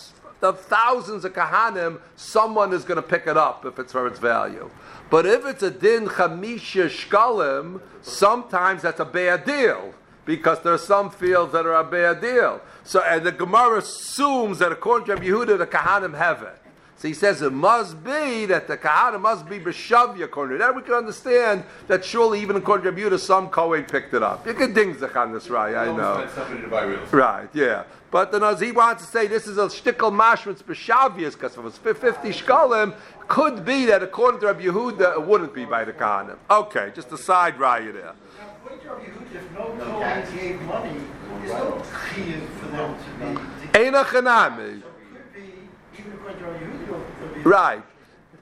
[0.40, 4.18] the thousands of kahanim, someone is going to pick it up if it's for its
[4.18, 4.70] value.
[5.10, 10.78] But if it's a din chamisha shkalim, sometimes that's a bad deal because there are
[10.78, 12.60] some fields that are a bad deal.
[12.84, 16.58] So, and the Gemara assumes that according to Yehuda, the kahanim have it.
[16.98, 20.74] So he says it must be that the kahana must be b'shavya according to that.
[20.74, 24.46] We can understand that surely even according to Rabbi Yehuda, some Kohen picked it up.
[24.46, 25.74] You can ding on this, right?
[25.74, 26.14] I know.
[26.14, 27.16] find somebody to buy real estate.
[27.16, 27.84] Right, yeah.
[28.10, 31.58] But the as he wants to say this is a shtickle mashmitz b'shavias because if
[31.58, 32.94] it was 50 shkalim,
[33.28, 36.38] could be that according to Rabbi Yehuda, it wouldn't be by the kahanim.
[36.50, 38.14] Okay, just a side raya there.
[39.34, 41.00] If no Kohen gave money,
[41.42, 43.78] there's no for them to be.
[43.78, 44.82] Eina chanami.
[47.46, 47.84] Right.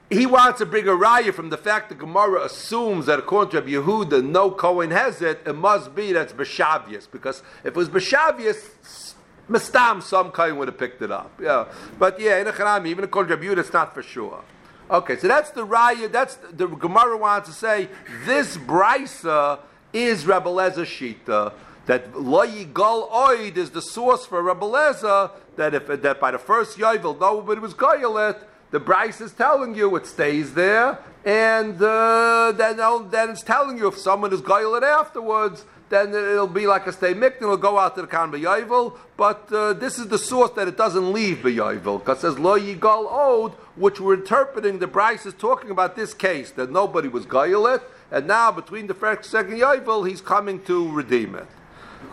[0.09, 3.69] He wants to bring a raya from the fact that Gemara assumes that according to
[3.69, 5.41] Yehuda, no Kohen has it.
[5.45, 9.13] It must be that's Beshavius because if it was Beshavius,
[9.47, 11.31] Mistam, some Kohen would have picked it up.
[11.39, 11.65] Yeah,
[11.99, 14.43] but yeah, in a Chanami, even according to Yehuda, it's not for sure.
[14.89, 16.11] Okay, so that's the raya.
[16.11, 17.89] That's the, the Gemara wants to say
[18.25, 19.59] this brisa
[19.93, 21.53] is Rabbi shita
[21.85, 25.21] that lo yigal oid is the source for Rabbi
[25.57, 28.39] that if that by the first yovel nobody was goyelet.
[28.71, 32.77] The Brisa is telling you it stays there, and uh, then,
[33.09, 36.91] then it's telling you if someone is goyel it afterwards, then it'll be like a
[36.91, 38.97] stay miktin, it'll go out to the kan b'yovel.
[39.17, 42.59] But uh, this is the source that it doesn't leave b'yovel, because it says lo
[42.59, 44.79] yigal od, which we're interpreting.
[44.79, 48.87] The Brisa is talking about this case that nobody was goyel it, and now between
[48.87, 51.47] the first and second yovel, he's coming to redeem it.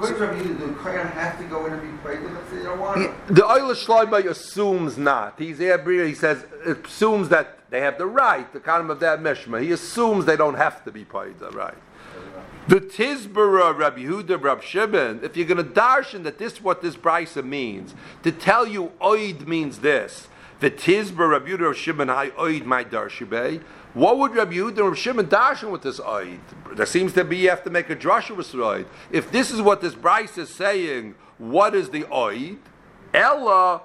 [0.00, 1.88] The Kohen have to go in and be
[3.74, 5.38] Shloimeh assumes not.
[5.38, 9.62] He's he says assumes that they have the right, the kind of that mishma.
[9.62, 11.78] He assumes they don't have to be paid the right.
[12.68, 16.94] The Tizbara Rabbi Yehuda Rabbi Shimon, if you're going to darshan that this what this
[16.96, 20.28] brisa means, to tell you oid means this.
[20.61, 23.62] The Tizbara Rabbi Yehuda Rabbi Shimon I oid my darshibei.
[23.94, 26.40] What would Rabbi Yehuda and Rabbi Shimon darshan with this oid?
[26.74, 28.87] There seems to be you have to make a drasha with oid.
[29.11, 32.59] If this is what this Brisa is saying, what is the oid?
[33.12, 33.83] Ella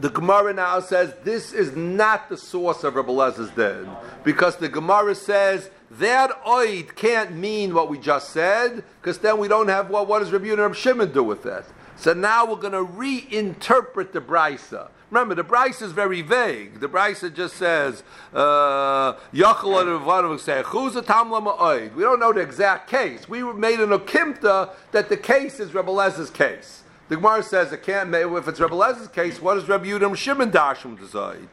[0.00, 3.88] the Gemara now says this is not the source of Rabbi Lezer's din.
[4.24, 9.48] Because the Gemara says that oid can't mean what we just said, because then we
[9.48, 11.64] don't have what, what does Rabbi Yehuda and Rabbi Shimon do with it?
[12.00, 14.88] So now we're going to reinterpret the Brisa.
[15.10, 16.80] Remember, the Brisa is very vague.
[16.80, 19.16] The Brisa just says, uh.
[19.32, 19.60] We don't
[22.20, 23.28] know the exact case.
[23.28, 26.84] We made an okimta that the case is Rabbi Lezer's case.
[27.10, 30.50] The Gemara says it can't if it's Rebbe Lezer's case, what does Rebbe Yudam Shimon
[30.50, 31.48] Dashim decide?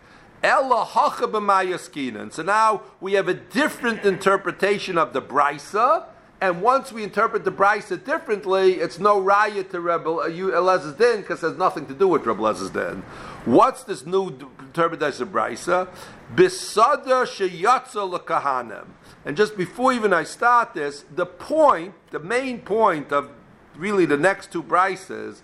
[2.32, 6.06] So now we have a different interpretation of the brisa,
[6.40, 11.44] and once we interpret the brisa differently, it's no raya to Rebbe Lezer's din because
[11.44, 13.02] it has nothing to do with Rebbe Lezer's din.
[13.46, 15.88] What's this new interpretation of brisa?
[16.36, 18.86] Bisada sheyatza lekahanim.
[19.26, 23.32] And just before even I start this, the point, the main point of
[23.76, 25.42] really the next two brises.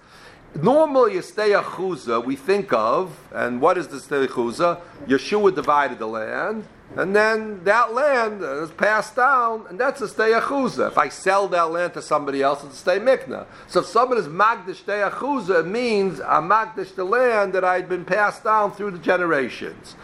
[0.61, 4.79] Normally, a stay chuza we think of, and what is the chuza?
[5.07, 10.31] Yeshua divided the land, and then that land is passed down, and that's a stay
[10.31, 10.87] chuza.
[10.87, 13.45] If I sell that land to somebody else, it's a stay mikna.
[13.67, 17.75] So if someone is magdish stay chuza, it means I magdish the land that I
[17.75, 19.95] had been passed down through the generations.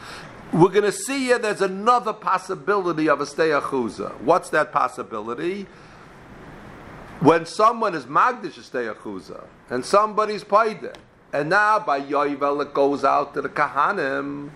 [0.51, 4.19] We're going to see here there's another possibility of a stay chuza.
[4.21, 5.67] What's that possibility?
[7.19, 10.97] when someone is magdish a stay achuza and somebody's paid it,
[11.33, 14.49] and now by yoivel it goes out to the kahanim.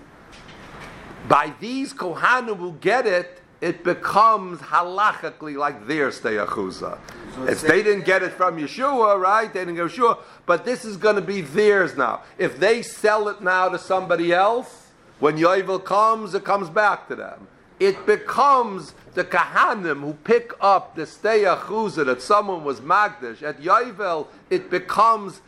[1.27, 6.97] By these kohanim who get it it becomes halachically like their stay achuza.
[7.33, 9.51] So If they didn't get it from Yeshua, right?
[9.53, 12.23] They didn't go Yeshua, but this is going to be theirs now.
[12.37, 17.15] If they sell it now to somebody else, when Yovel comes, it comes back to
[17.15, 17.47] them.
[17.79, 23.61] It becomes the kahanim who pick up the stay achuza that someone was magdish at
[23.61, 24.27] Yovel.
[24.49, 25.39] It becomes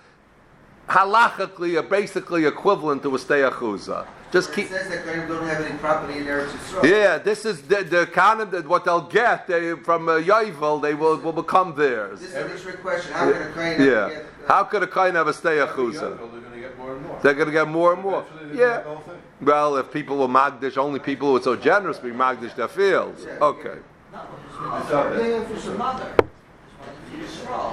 [0.88, 4.08] halachically, or basically equivalent to a stay achuza.
[4.36, 4.68] Just It keep.
[4.68, 8.42] says that Kohanim don't have any property in Eretz Yeah, this is the, the kind
[8.42, 10.82] of what they'll get they, from uh, Yovel.
[10.82, 12.20] They will, will become theirs.
[12.20, 13.14] This is a trick question.
[13.14, 14.10] How can a Kohen Yeah.
[14.10, 14.26] get?
[14.44, 16.18] uh, How could a kind have a stay Every achuza?
[16.20, 17.20] They're gonna get more and more.
[17.24, 18.26] They're going to get more and more.
[18.30, 18.76] Eventually, they're gonna Yeah.
[18.76, 19.22] get the whole thing.
[19.42, 23.26] Well, if people were magdish, only people who are so generous be magdish their fields.
[23.42, 23.78] Okay.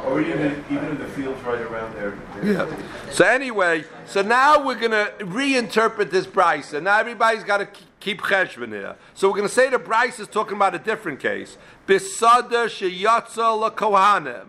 [0.07, 2.19] Or even, even in the fields right around there.
[2.43, 2.67] Yeah.
[3.11, 7.69] So anyway, so now we're going to reinterpret this Brisa, and now everybody's got to
[8.01, 8.97] keep cheshbon here.
[9.15, 11.57] So we're going to say the Brisa is talking about a different case.
[11.87, 14.47] Bisada sheyatza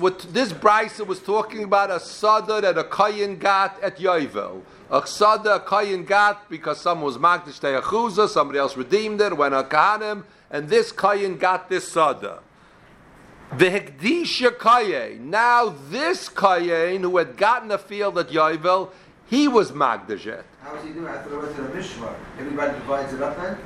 [0.00, 4.62] What this Brisa was talking about a sada that a kohen got at Yovel.
[4.90, 9.62] A sada a kohen got because someone was te'achuza, somebody else redeemed it, went a
[9.62, 12.40] kahanim, and this kohen got this sada.
[13.52, 15.18] V'hekdisha kaye.
[15.18, 18.90] Now this kayin who had gotten a field at Yovel,
[19.26, 20.42] he was magdashet.
[20.72, 21.06] was he doing?
[21.06, 22.14] I thought it went to the Mishmar.
[22.38, 23.58] Everybody divides it up then?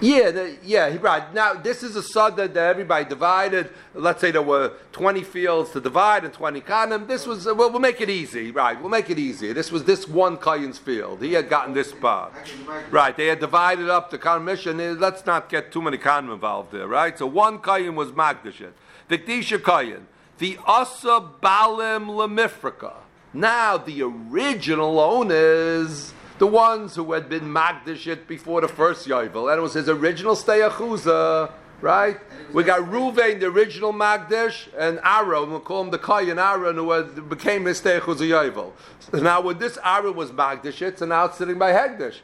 [0.00, 1.32] Yeah, the, yeah, he right.
[1.32, 3.70] Now this is a sod that everybody divided.
[3.94, 7.06] Let's say there were twenty fields to divide and twenty kanim.
[7.06, 8.78] This was uh, well, we'll make it easy, right?
[8.78, 9.52] We'll make it easy.
[9.52, 11.22] This was this one kayin's field.
[11.22, 12.34] He had gotten this spot.
[12.36, 14.98] I can divide Right, they had divided up the Kanim mission.
[14.98, 17.16] Let's not get too many Kanim involved there, right?
[17.16, 18.72] So one Kayin was Magdashet.
[19.08, 20.02] Vikdisha Kayin.
[20.38, 22.94] The Asa Balim Lemifrika.
[23.32, 29.58] Now, the original owners, the ones who had been Magdashet before the first Yovel, and
[29.58, 32.18] it was his original Steyachuza, right?
[32.52, 36.90] We got Ruvain, the original Magdash, and Aaron, we'll call him the Kayin Aaron, who
[36.92, 38.72] had, became his Steyachuza Yovel.
[39.00, 42.18] So now, when this Aaron was Magdashet, so now it's sitting by Hegdash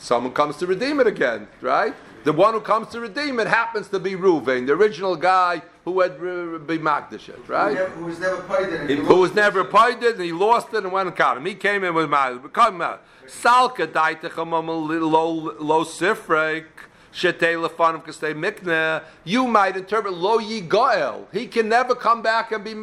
[0.00, 1.94] someone comes to redeem it again, right?
[2.24, 6.00] The one who comes to redeem it happens to be Ruvain, the original guy who
[6.00, 7.76] had uh, been Magdashet, Who, right?
[7.76, 8.98] who was never paid it.
[8.98, 11.46] Who was never paid it and he lost it and went and caught him.
[11.46, 13.02] He came in with my come out.
[13.26, 16.66] Salka daitechamam low low sifrek.
[17.12, 19.02] Shetei lefanim kastei mikne.
[19.24, 21.26] You might interpret lo yigael.
[21.32, 22.74] He can never come back and be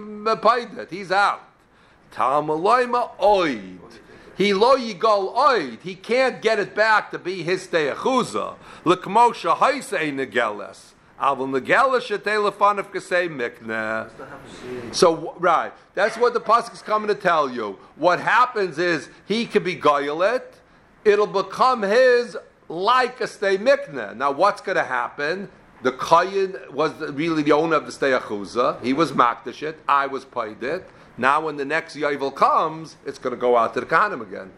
[0.41, 0.89] paid it.
[0.89, 1.41] He's out.
[2.13, 3.77] Talmaloima oid.
[4.35, 5.81] He lo yigal oid.
[5.81, 8.55] He can't get it back to be his teachuza.
[8.85, 10.93] L'kmosha haisei negeles.
[13.27, 14.09] Mikne.
[14.93, 17.79] So right, that's what the pasuk is coming to tell you.
[17.95, 20.43] What happens is he could be goyelet,
[21.03, 22.37] it'll become his
[22.69, 24.15] like a stay mikna.
[24.15, 25.49] Now what's going to happen?
[25.83, 28.83] The koyin was really the owner of the stay achuza.
[28.83, 29.75] He was makdashit.
[29.87, 30.87] I was paid it.
[31.17, 34.51] Now when the next yovel comes, it's going to go out to the kahanim again.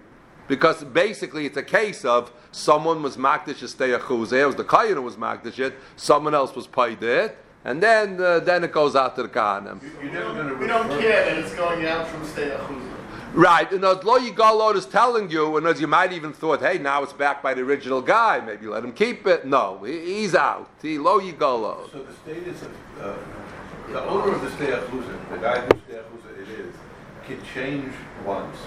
[0.49, 4.33] Because basically it's a case of someone was makdish a stay achuza.
[4.33, 5.73] It was the koyin who was makdashit.
[5.95, 7.37] Someone else was paid it.
[7.63, 9.79] And then, uh, then it goes out to the kahanim.
[10.01, 10.55] You're never gonna.
[10.55, 12.95] We don't care that it's going out from State Achuzah.
[13.33, 16.79] Right, and as Lo Yigalot is telling you, and as you might even thought, hey,
[16.79, 19.45] now it's back by the original guy, maybe let him keep it.
[19.45, 20.67] No, he- he's out.
[20.81, 21.91] He Lo Yigalot.
[21.91, 23.13] So the status of, uh,
[23.91, 26.73] the owner of the Stei Achuzah, the guy whose Stei Achuzah it is,
[27.27, 27.93] can change
[28.25, 28.57] once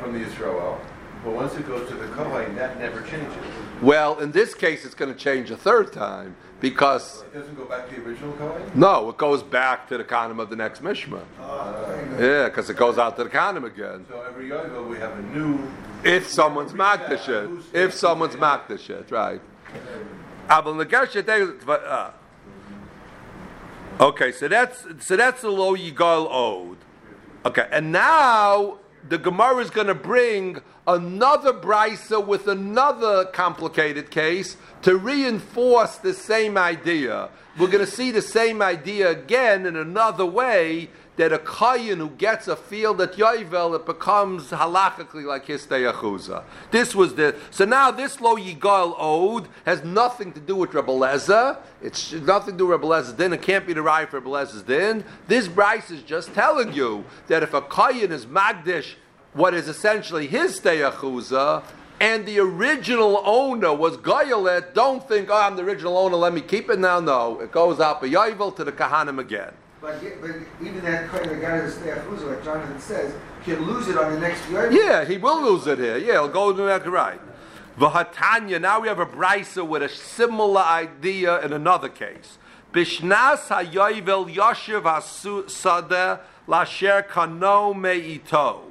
[0.00, 0.80] from the Israel,
[1.28, 3.36] but once it goes to the Kohen, that never changes.
[3.82, 7.66] Well, in this case, it's going to change a third time because It doesn't go
[7.66, 8.62] back to the original Kohen?
[8.74, 11.20] no, it goes back to the Kanim of the next Mishma.
[12.18, 14.06] Yeah, because it goes out to the Kanim again.
[14.08, 15.60] So every year we have a new,
[16.02, 19.40] If someone's Makdashit, if someone's Makdashit, right.
[20.50, 22.10] Abel Nagershet, they- uh,
[24.00, 26.78] Okay, so that's so that's the low yigal ode.
[27.44, 34.56] Okay, and now the Gemara is going to bring another brisa with another complicated case
[34.82, 37.30] to reinforce the same idea.
[37.58, 42.10] We're going to see the same idea again in another way that a kayin who
[42.10, 46.44] gets a field at Yovel, it becomes halachically like his teyachuza.
[46.70, 51.58] This was the so now this lo yigal ode has nothing to do with Rebbe.
[51.82, 53.32] It's nothing to do with Rebbe din.
[53.32, 55.04] It can't be derived from Rebbe Lezer's din.
[55.26, 58.94] This Brisa is just telling you that if a kayin is magdish,
[59.34, 61.64] what is essentially his teyachuza.
[62.00, 64.72] And the original owner was Goyelet.
[64.72, 67.00] Don't think, oh, I'm the original owner, let me keep it now.
[67.00, 69.52] No, it goes out by Yovel to the Kahanim again.
[69.80, 73.14] But, but even that Kohen, the guy who's stay Achuzah, like Jonathan says,
[73.44, 74.70] can lose it on the next year.
[74.72, 75.98] Yeah, he will lose it here.
[75.98, 77.20] Yeah, he'll go to that right.
[77.78, 82.38] Vahatanya, now we have a brisa with a similar idea in another case.
[82.72, 86.18] Bishnas hayoivel yoshev sadeh
[86.48, 88.62] lasher kano meito.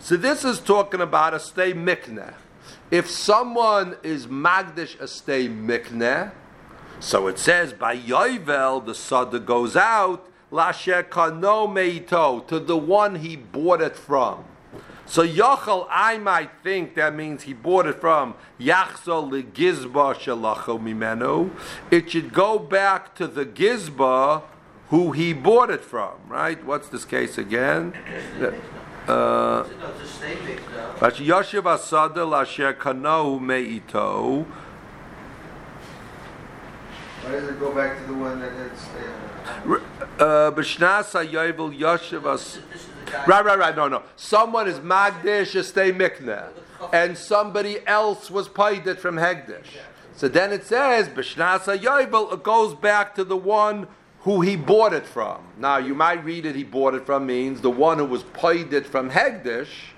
[0.00, 2.34] So this is talking about a stay mikneh.
[2.90, 6.32] If someone is magdish a stay mikneh,
[6.98, 13.16] so it says by yoivel the sadeh goes out lasher kano meito to the one
[13.16, 14.44] he bought it from.
[15.06, 21.50] So Yochel, I might think that means he bought it from Yachzol legizba shalacho mimenu.
[21.90, 24.42] It should go back to the gizba
[24.90, 26.64] who he bought it from, right?
[26.64, 27.92] What's this case again?
[29.08, 29.64] Uh,
[31.00, 34.46] Yoshev asada lasher meito.
[37.22, 38.86] Why does it go back to the one that it's?
[38.90, 39.29] Uh,
[40.18, 42.60] Uh, B'shnas hayovel Yoshev.
[43.26, 43.76] Right, right, right.
[43.76, 44.02] No, no.
[44.16, 46.48] Someone is Magdish a stay mikneh,
[46.92, 49.78] and somebody else was paid it from Hegdish.
[50.14, 52.32] So then it says B'shnas hayovel.
[52.32, 53.88] It goes back to the one
[54.20, 55.40] who he bought it from.
[55.56, 56.54] Now you might read it.
[56.54, 59.92] He bought it from means the one who was paid it from Hegdish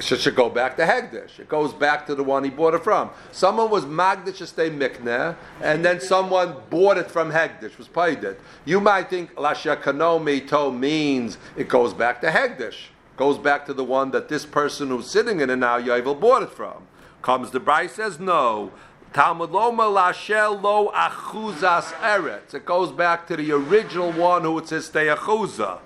[0.00, 1.38] should, should go back to Hegdish.
[1.38, 3.10] It goes back to the one he bought it from.
[3.32, 8.40] Someone was Magdish stay Mikneh, and then someone bought it from Hegdish, was paid it.
[8.64, 12.88] You might think Lashakano Mito means it goes back to Hegdish.
[13.16, 16.42] Goes back to the one that this person who's sitting in it now, Yovel, bought
[16.42, 16.86] it from.
[17.22, 18.72] Comes the Brisa says no.
[19.12, 22.54] Talmud Loma Lashel Lo Achuzas Eretz.
[22.54, 25.80] It goes back to the original one who it says stay Achuzah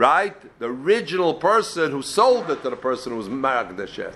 [0.00, 0.58] right?
[0.58, 4.14] The original person who sold it to the person who was Magdashet.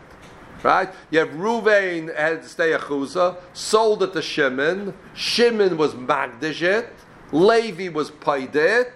[0.62, 0.89] Right?
[1.11, 4.95] You have Ruvain had to stay a chuza, sold it to Shimon.
[5.12, 6.89] Shimon was Magdashet.
[7.32, 8.93] Levi was Paidet.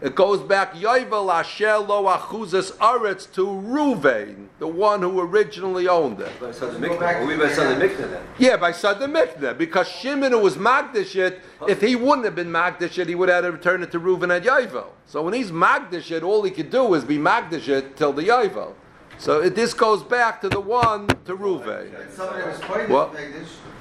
[0.00, 6.20] It goes back Yoivel Asher Lo Achuzas Aretz to Ruvain, the one who originally owned
[6.20, 6.40] it.
[6.40, 8.22] By Sada We by Sada then.
[8.38, 13.16] Yeah, by Sada because Shimon who was Magdashit, if he wouldn't have been Magdashit, he
[13.16, 14.86] would have had to return it to Reuven at Yovel.
[15.06, 18.74] So when he's Magdashit, all he could do is be Magdashit till the Yovel.
[19.18, 22.08] So it, this goes back to the one to Reuven.
[22.12, 23.16] Somebody was paid What?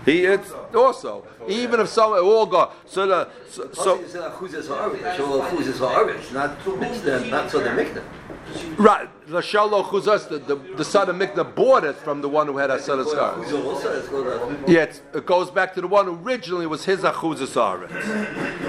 [0.07, 0.53] To make this.
[0.53, 5.73] He it's also even if some all go so the so, so So, Ha'aretz.
[5.77, 8.03] So Ha'aretz, not not Sada Mikneh.
[8.77, 12.57] right the Chuzas the, the, the son of Mikna bought it from the one who
[12.57, 13.45] had a son of scars.
[13.45, 14.71] Achuzah also, it's called a...
[14.71, 17.53] Yeah, it's, it goes back to the one who originally was his achuzas.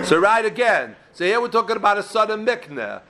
[0.04, 0.96] So right again.
[1.12, 3.02] So here we're talking about a son of Mikneh.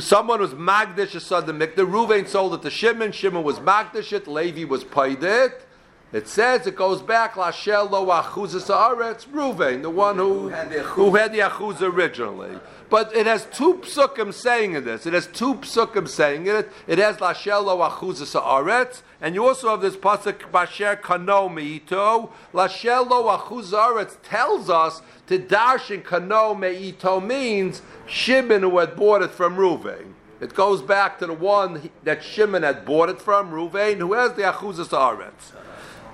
[0.00, 1.86] Someone was Magdish a son of Mikneh.
[1.90, 3.12] Ruvain sold it to Shimon.
[3.12, 4.26] Shimon was Magdish it.
[4.26, 5.66] Levi was paid it.
[6.10, 9.26] It says it goes back Lashel lo achuzas aretz.
[9.26, 12.58] Ruvain, the one who had the who had the achuz originally.
[12.88, 15.04] But it has two psukim saying in this.
[15.04, 16.72] It has two psukim saying in it.
[16.86, 22.30] It has Lashel lo achuzas aretz, and you also have this pasuk Basher kano meito.
[22.54, 29.20] Lashel lo achuz aretz tells us to darshan kano meito means Shimon who had bought
[29.20, 30.14] it from Ruvain.
[30.40, 34.32] It goes back to the one that Shimon had bought it from Ruvain, who has
[34.32, 35.67] the achuzas achuzas haaretz.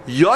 [0.06, 0.28] Let's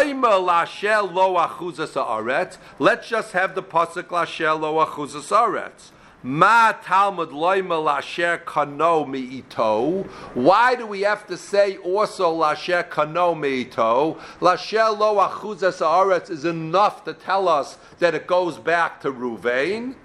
[3.08, 5.90] just have the pasuk lashel lo achuzas haaretz.
[6.22, 10.06] Ma Talmud loima lasher kano miito.
[10.32, 14.18] Why do we have to say also lasher kano miito?
[14.40, 19.96] Lashel lo achuzas haaretz is enough to tell us that it goes back to Ruvain.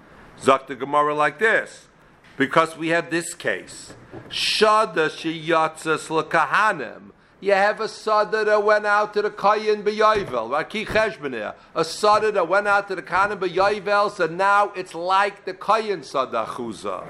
[0.42, 1.88] Zok the Gemara like this.
[2.36, 3.94] Because we have this case.
[4.30, 7.12] Shada sheyatzas lekahanim.
[7.44, 10.70] You have a sada that went out to the Kayin B'Yovel, right?
[10.70, 11.54] Ki Cheshboneh.
[11.76, 16.06] A sada that went out to the Kayin B'Yovel, so now it's like the Kayin
[16.06, 17.06] sada chuza.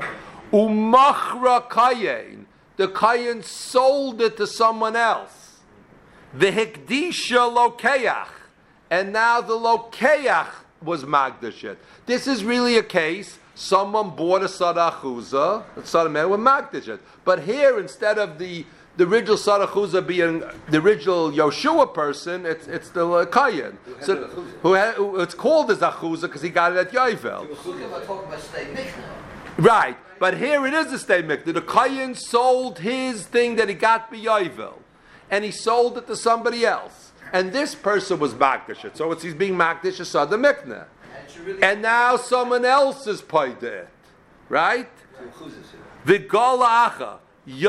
[0.51, 2.45] Umachra Kayin.
[2.77, 5.59] The Kayin sold it to someone else.
[6.34, 8.27] The Hikdisha Lokeach.
[8.89, 10.49] And now the Lokeach
[10.81, 11.77] was Magdashit.
[12.07, 13.38] This is really a case.
[13.53, 16.97] Someone bought a Sadachuza, a Sadaman with Magdashit.
[17.23, 18.65] But here, instead of the
[18.95, 23.77] the original Sadachuza being the original Yoshua person, it's it's the uh, Kayan.
[24.01, 24.25] So,
[24.61, 27.47] who, had, who it's called as Achuza because he got it at Yovel.
[27.65, 29.03] We're not talking about stay mikna.
[29.57, 31.53] Right, but here it is a state mikdash.
[31.53, 34.75] The Kayan sold his thing that he got by Yovel,
[35.31, 37.11] and he sold it to somebody else.
[37.31, 38.95] And this person was Magdish.
[38.95, 40.85] So it's he's being Magdish Asad the Mikna.
[40.85, 43.89] And it's really And now someone else is paid it.
[44.49, 44.89] Right?
[46.05, 47.17] V'gol acha.
[47.45, 47.61] If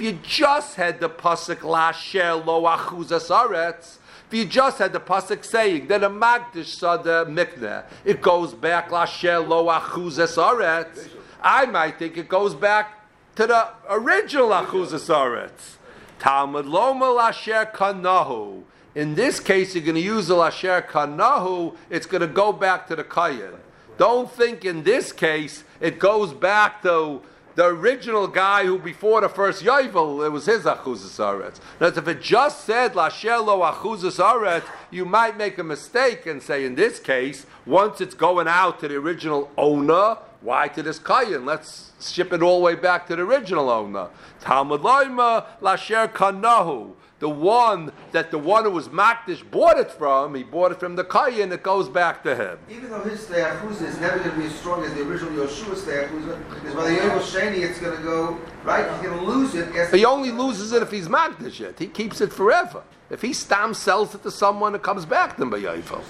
[0.00, 5.44] you just had the pasuk lasher lo achuzas aretz, if you just had the pasuk
[5.44, 11.10] saying that a magdish sada mikneh, it goes back lasher lo achuzas aretz.
[11.42, 13.06] I might think it goes back
[13.36, 15.76] to the original achuzas aretz.
[16.18, 18.62] Talmud Loma Lasher Kanahu.
[18.94, 22.86] In this case, you're going to use the Lasher Kanahu, it's going to go back
[22.88, 23.54] to the Kayan.
[24.00, 27.20] Don't think in this case it goes back to
[27.54, 31.60] the original guy who before the first Yovel, it was his Achuzas Aretz.
[31.78, 36.42] Now, if it just said Lasher Lo Achuzas Aretz, you might make a mistake and
[36.42, 40.98] say in this case, once it's going out to the original owner, why to this
[40.98, 41.44] Kayan?
[41.44, 44.08] Let's ship it all the way back to the original owner.
[44.40, 46.94] Talmud Loima Lasher Kanahu.
[47.20, 50.96] The one that the one who was Makdish bought it from, he bought it from
[50.96, 52.58] the Kayan, it goes back to him.
[52.70, 55.74] Even though his Steyachuza is never going to be as strong as the original Yoshua
[55.74, 58.90] Steyachuza, because by the Yovel Sheni it's going to go, right?
[58.90, 59.68] He's going to lose it.
[59.74, 61.78] Yes, He only loses it if he's Makdish it.
[61.78, 62.82] He keeps it forever.
[63.10, 66.02] If he stam sells it to someone, it comes back to him by Yovel.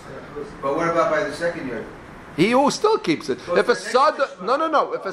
[0.62, 1.84] But what about by the second year?
[2.36, 3.40] He who still keeps it.
[3.40, 4.92] So If a it's the sad, next no, no, no.
[4.92, 5.12] If a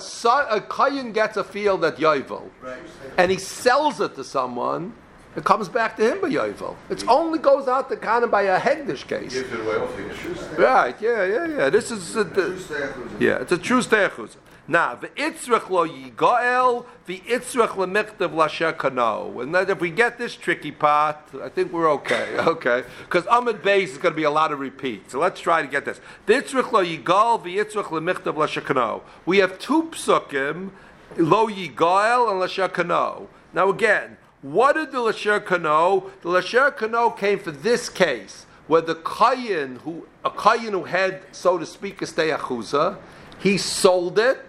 [0.56, 2.78] a gets a field at Yovel, Right.
[3.18, 4.94] and he sells it to someone,
[5.38, 6.76] it comes back to him by Yovel.
[6.90, 9.36] It only goes out to of by a Hegdish case.
[9.36, 10.62] Gives it away off the.
[10.62, 11.00] Right?
[11.00, 11.70] Yeah, yeah, yeah.
[11.70, 13.42] This is True the, yeah.
[13.42, 14.36] It's a true stechus.
[14.68, 19.40] Now, v'itzrich lo yigael, v'itzrich lemichtav lasher kano.
[19.40, 22.84] And then if we get this tricky part, I think we're okay, okay?
[23.04, 25.12] Because Amud Beis is going to be a lot of repeats.
[25.12, 26.02] So let's try to get this.
[26.26, 29.04] V'itzrich lo yigael, v'itzrich lemichtav lasher kano.
[29.28, 30.72] We have two psukim,
[31.16, 33.30] lo yigael and lasher kano.
[33.54, 36.12] Now again, what did the lasher kano?
[36.22, 41.22] The lasher kano came for this case, where the kayin who a kayin who had,
[41.32, 42.98] so to speak, a steyachuza,
[43.40, 44.40] he sold it,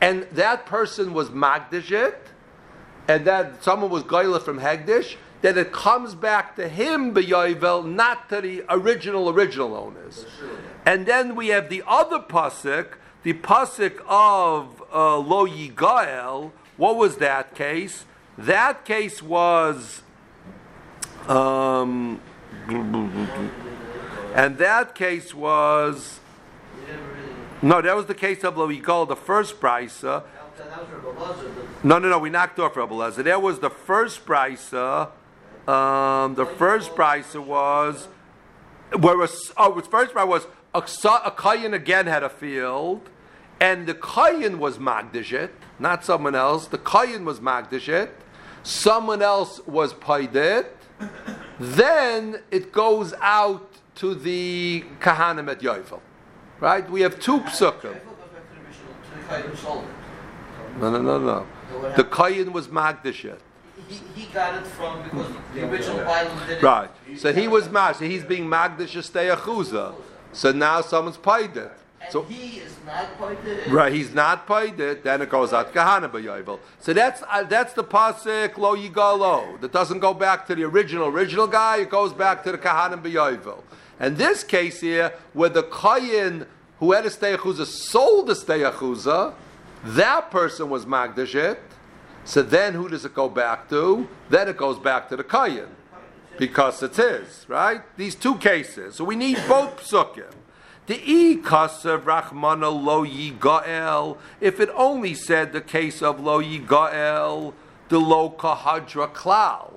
[0.00, 2.28] and that person was magdish it,
[3.08, 8.28] and that someone was goyla from Hegdish, then it comes back to him, B'yovel, not
[8.30, 10.24] to the original, original owners.
[10.84, 16.52] And then we have the other pasuk, the pasuk of uh, Lo Yigael.
[16.76, 18.06] What was that case?
[18.38, 20.02] That case was,
[21.26, 22.20] um,
[24.34, 26.20] and that case was,
[26.76, 26.92] We
[27.62, 30.24] no, that was the case of Lo Yigael, the first brisa.
[30.58, 32.18] that that No, no, no.
[32.18, 33.24] We knocked off Rebbe Lezer.
[33.24, 35.10] There was the first brisa.
[35.66, 38.08] Um, the first brisa was
[38.96, 40.82] where was oh, the first brisa was a,
[41.24, 43.08] a kayan again had a field,
[43.60, 46.66] and the kayan was magdishit, not someone else.
[46.66, 48.10] The kayan was magdishit.
[48.66, 50.66] Someone else was paidit.
[51.60, 56.00] Then it goes out to the kahanim at Yovel.
[56.58, 56.90] Right?
[56.90, 57.52] We have two psukim.
[57.52, 60.80] thought that was back to the original, to the guy who sold it.
[60.80, 61.92] No, no, no, no.
[61.94, 63.38] The kayan was magdishit.
[63.86, 66.62] He, he got it from, because the original Bible did it.
[66.62, 66.90] Right.
[67.18, 67.96] So he was mag.
[67.96, 69.94] He's being magdish chuza.
[70.32, 71.70] So now someone's paid it.
[72.10, 73.66] So he is not pointed.
[73.68, 75.02] right, he's not paid it.
[75.02, 76.60] Then it goes out kahana b'yovel.
[76.80, 79.60] So that's uh, that's the pasuk lo yigalo.
[79.60, 81.78] That doesn't go back to the original original guy.
[81.78, 83.62] It goes back to the kahana b'yovel.
[83.98, 86.46] And this case here, where the kayin
[86.78, 89.34] who had a steyachuza sold the steyachuza,
[89.84, 91.60] that person was magdish it.
[92.24, 94.08] So then who does it go back to?
[94.28, 95.68] Then it goes back to the kayin
[96.38, 97.82] because it's his, right?
[97.96, 98.96] These two cases.
[98.96, 100.32] So we need both psukim.
[100.86, 104.18] Rachmana lo yigael.
[104.40, 107.54] If it only said the case of lo yigael,
[107.88, 109.74] the lo kahadra klal.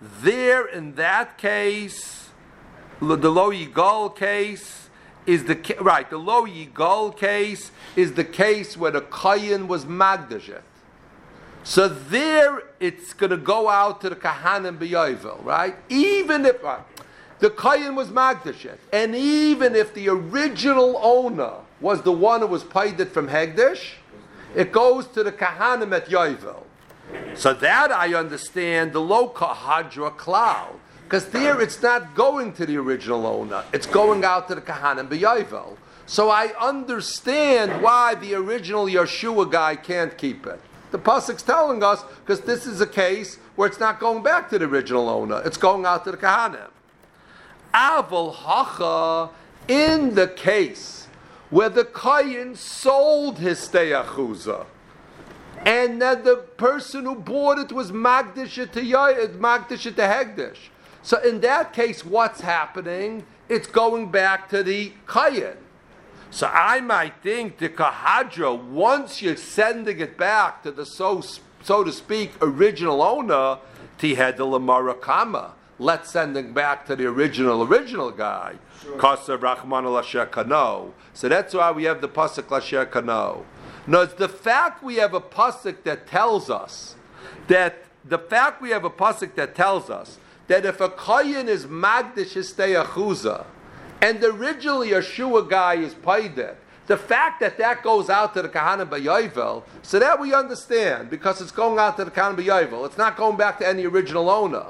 [0.00, 2.30] There, in that case,
[3.00, 4.88] the lo yigal case
[5.26, 6.08] is the right.
[6.08, 10.62] The lo yigal case is the case where the kayin was magdashet.
[11.64, 15.76] So there, it's going to go out to the kahanim b'yovel, right?
[15.88, 16.80] Even if right,
[17.42, 22.62] the kayin was magdashet, and even if the original owner was the one who was
[22.62, 23.94] paid it from hegdish,
[24.54, 26.62] it goes to the kahanim at yovel.
[27.34, 30.78] So that I understand the low kahadra cloud.
[31.02, 35.08] Because there it's not going to the original owner, it's going out to the Kahanim
[35.08, 35.76] B'Yovel.
[36.06, 40.58] So I understand why the original Yeshua guy can't keep it.
[40.90, 44.58] The Pasuk's telling us, because this is a case where it's not going back to
[44.58, 46.70] the original owner, it's going out to the Kahanim.
[47.74, 49.30] Aval Hacha,
[49.68, 51.08] in the case
[51.50, 54.66] where the Kayin sold his Steyachuza,
[55.66, 60.56] and that the person who bought it was Magdish to Hegdish.
[61.02, 63.24] So in that case, what's happening?
[63.48, 65.56] It's going back to the Kayin.
[66.30, 71.22] So I might think the Kahadra, once you're sending it back to the so
[71.62, 73.58] so to speak original owner,
[73.98, 75.52] Tihed the Lamara Kama.
[75.82, 78.54] Let's send it back to the original original guy.
[78.98, 80.94] Kasa Rahman Lasher Kano.
[81.12, 83.44] So that's why we have the pasuk Lasher Kano.
[83.88, 86.94] Now, it's the fact we have a pasuk that tells us
[87.48, 91.66] that the fact we have a pasuk that tells us that if a kohen is
[91.66, 93.44] magdish his achuza,
[94.00, 96.54] and originally a shua guy is paided,
[96.86, 101.40] the fact that that goes out to the kahana b'yovel, so that we understand because
[101.40, 102.86] it's going out to the kahana b'yovel.
[102.86, 104.66] It's not going back to any original owner.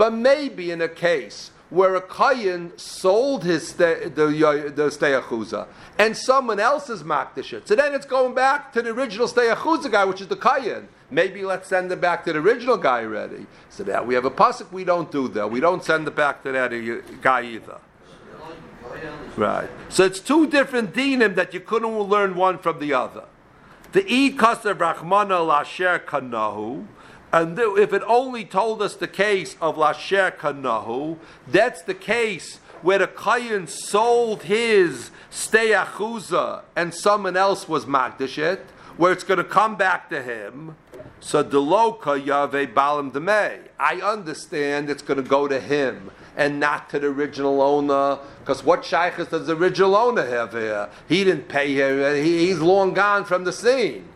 [0.00, 4.28] But maybe in a case where a kohen sold his stay, the
[4.74, 5.66] the steyachuza
[5.98, 10.06] and someone else is it, so then it's going back to the original steyachuza guy,
[10.06, 10.88] which is the kohen.
[11.10, 13.44] Maybe let's send it back to the original guy already.
[13.68, 15.50] So that we have a pasuk, we don't do that.
[15.50, 16.70] We don't send it back to that
[17.20, 17.78] guy either.
[19.36, 19.68] Right.
[19.90, 23.24] So it's two different dinim that you couldn't learn one from the other.
[23.92, 26.86] The Eid Kasav Rachmana Lasher Kanahu,
[27.32, 31.16] and if it only told us the case of Lasher Kanahu,
[31.46, 38.60] that's the case where the Kayan sold his Steyachuza and someone else was Magdashet,
[38.96, 40.76] where it's going to come back to him.
[41.20, 43.60] So Deloka Yave Balam Demei.
[43.78, 48.18] I understand it's going to go to him and not to the original owner.
[48.40, 50.88] Because what shaykhs does the original owner have here?
[51.08, 52.24] He didn't pay him.
[52.24, 54.06] He, he's long gone from the scene.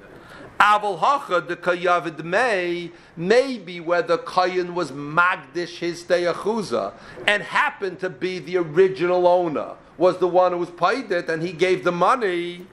[0.61, 6.93] Aval hacha the kayavid may maybe where the kayan was magdish his deyachuza
[7.27, 11.43] and happened to be the original owner was the one who was paid it and
[11.43, 12.67] he gave the money.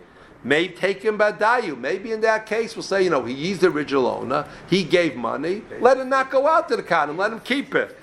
[0.43, 1.77] May take him badayu.
[1.77, 4.47] Maybe in that case we'll say, you know, he's the original owner.
[4.69, 5.61] He gave money.
[5.79, 7.15] Let him not go out to the khan.
[7.15, 7.95] Let him keep it.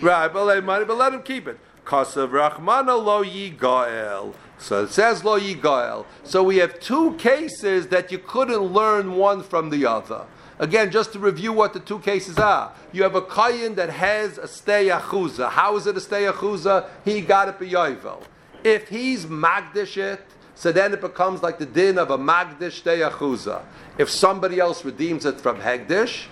[0.00, 0.32] Right,
[0.64, 1.58] money, but let him keep it.
[1.84, 4.34] Kasav Rachmana lo yigael.
[4.58, 6.06] So it says lo yigael.
[6.24, 10.26] So we have two cases that you couldn't learn one from the other.
[10.58, 12.72] Again, just to review what the two cases are.
[12.92, 15.50] You have a kayin that has a stay achuza.
[15.50, 16.88] How is it a stay achuza?
[17.04, 18.22] He got it b'yovel.
[18.64, 20.22] If he's magdish it,
[20.54, 23.62] so then it becomes like the din of a magdish stay achuza.
[23.98, 26.24] If somebody else redeems it from hegdish,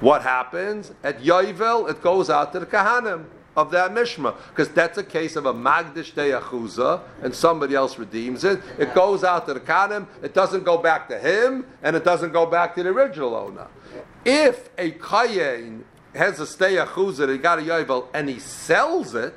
[0.00, 0.92] what happens?
[1.02, 3.24] At Yovel, it goes out to the Kahanim
[3.56, 4.34] of that Mishma.
[4.48, 8.60] Because that's a case of a Magdish Deyachuza, and somebody else redeems it.
[8.78, 12.32] It goes out to the Kahanim, it doesn't go back to him, and it doesn't
[12.32, 13.66] go back to the original owner.
[14.24, 15.82] If a Kayin
[16.14, 19.34] has a Steyachuza that he got a Yovel, and he sells it,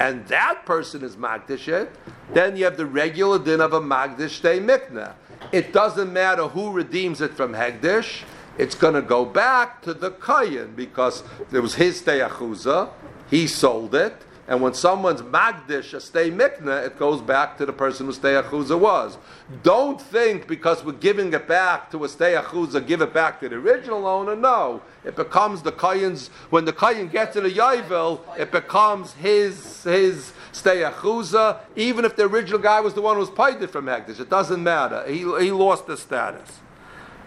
[0.00, 1.90] and that person is Magdish it,
[2.32, 5.14] then you have the regular din of a Magdish Day Mikna.
[5.52, 8.22] It doesn't matter who redeems it from Hegdish
[8.58, 11.22] it's going to go back to the Kayan because
[11.52, 12.90] it was his Teyachuza,
[13.32, 14.14] he sold it,
[14.46, 18.78] and when someone's Magdish, a stay mikna, it goes back to the person whose Teyachuza
[18.78, 19.16] was.
[19.62, 23.56] Don't think because we're giving it back to a Teyachuza, give it back to the
[23.56, 24.36] original owner.
[24.36, 24.82] No.
[25.02, 30.34] It becomes the Kayan's, when the Kayan gets to the Yaivel, it becomes his, his
[30.52, 34.20] Steyachuza, even if the original guy was the one who was paid it from Hektish.
[34.20, 35.06] It doesn't matter.
[35.06, 36.60] He, he lost the status.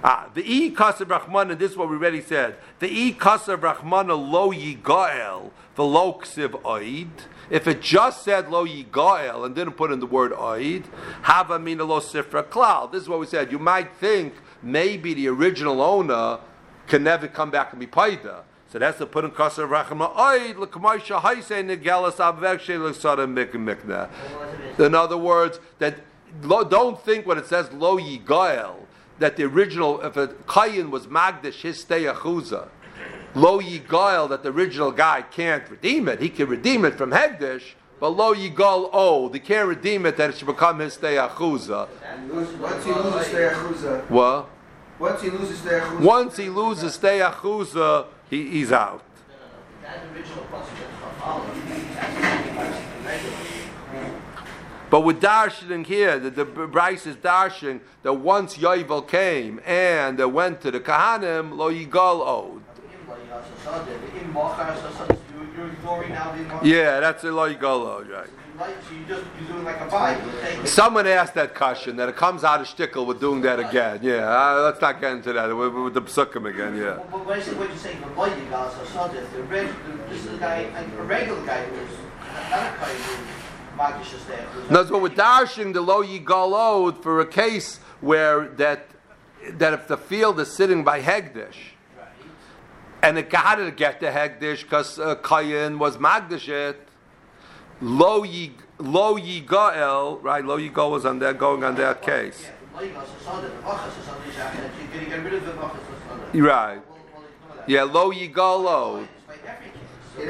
[0.04, 1.58] Ah, the e kasav rachmana.
[1.58, 2.58] This is what we already said.
[2.80, 7.10] The e kasav rachmana lo yigael v'lo ksiv oid.
[7.50, 10.86] If it just said lo yigael and didn't put in the word oid,
[11.24, 12.92] hava mina lo sifra klal.
[12.92, 13.52] This is what we said.
[13.52, 16.40] You might think maybe the original owner
[16.88, 18.44] can never come back and be paida.
[18.68, 24.10] So that's the put in kasav rachmana oid l'kamaisha haisei negelas avvekshe l'sada mikna.
[24.80, 26.00] In other words, that
[26.42, 28.85] don't think when it says lo yigael
[29.20, 32.68] that the original, if a kayin was magdish his steyachuza,
[33.34, 36.22] lo yigal that the original guy can't redeem it.
[36.22, 40.32] He can redeem it from hegdish, but lo yigal oh, they can't redeem it that
[40.32, 41.88] it should become his steyachuza.
[42.60, 44.10] Once he loses steyachuza.
[44.10, 44.50] What?
[45.00, 46.00] Once he loses steyachuza.
[46.02, 49.04] Once he loses steyachuza, he, he's out.
[49.82, 50.46] That original
[54.90, 60.30] But with darshaning here, the, the Brisa is darshaning that once Yovel came and uh,
[60.30, 62.62] went to the Kahanim, lo yigal owed.
[66.64, 68.30] Yeah, that's a lo yigal owed, right.
[70.64, 74.00] Someone asked that question that it comes out of shtickle with doing that again.
[74.02, 76.78] Yeah, uh, let's not get into that with, with the psukim again.
[76.78, 77.00] Yeah.
[77.12, 78.08] But when you're saying the
[80.98, 81.98] a regular guy who's
[82.50, 83.45] not a
[84.70, 88.88] that's what we're dashing the low yigalod for a case where that
[89.58, 91.74] that if the field is sitting by Hegdish,
[93.02, 96.88] and it got to get the Hegdish because uh, Kayin was Magdish it,
[97.82, 100.44] lo yi lo yigael, right?
[100.44, 102.48] Lo yigal was on that going on that case.
[106.34, 106.82] Right.
[107.68, 109.08] Yeah, lo yigalod.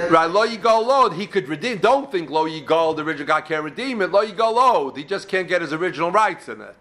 [0.10, 1.78] Right, lo yigal he could redeem.
[1.78, 4.12] Don't think lo yigal, the original guy can't redeem it.
[4.12, 6.76] Lo yigal he just can't get his original rights in it.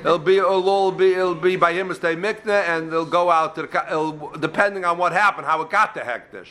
[0.00, 3.54] It'll be it'll all be it'll be by him stay mikna, and they'll go out
[3.54, 6.48] to the it'll, depending on what happened, how it got to hektish.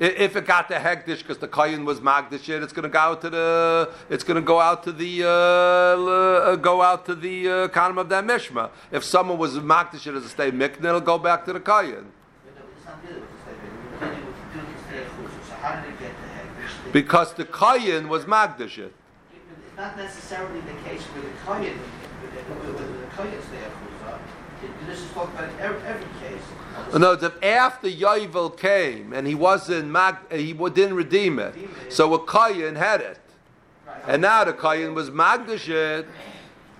[0.00, 2.98] If it got to hektish because the kohen was magdish, it, it's going to go
[3.00, 7.16] out to the it's going to go out to the uh, uh, go out to
[7.16, 8.70] the uh, of that mishma.
[8.92, 12.12] If someone was magdish as a stay mikna, it'll go back to the kohen.
[12.44, 13.74] But no, it's not dealing with the statement.
[13.90, 15.02] We're dealing with the two stay
[15.48, 16.77] So how did it get to Hektish?
[16.92, 18.94] Because the kohen was magdish it.
[19.32, 25.34] It's not necessarily the case where the kohen, where the kohen stay This is talking
[25.36, 26.42] about every, every case.
[26.98, 31.54] No, it's if after Yovel came and he wasn't mag, he didn't redeem it,
[31.90, 33.18] so a kohen had it,
[33.86, 34.02] Right.
[34.06, 36.06] and now the kohen was magdish it.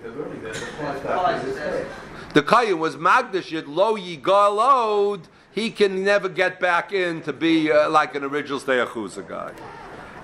[0.01, 0.53] They're learning that.
[0.53, 2.33] That's why it's Applies not to this that.
[2.33, 5.23] The kohen was magdish it, lo yigalod.
[5.51, 9.51] He can never get back in to be uh, like an original steyachuza guy.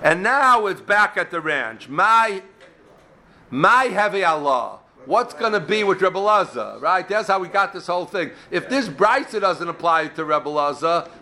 [0.06, 1.88] And now it's back at the ranch.
[1.88, 2.40] My,
[3.50, 4.78] my heavy Allah.
[5.04, 6.20] What's going to be with Rebbe
[6.80, 7.08] right?
[7.08, 8.30] That's how we got this whole thing.
[8.52, 10.48] If this Brisa doesn't apply to Rebbe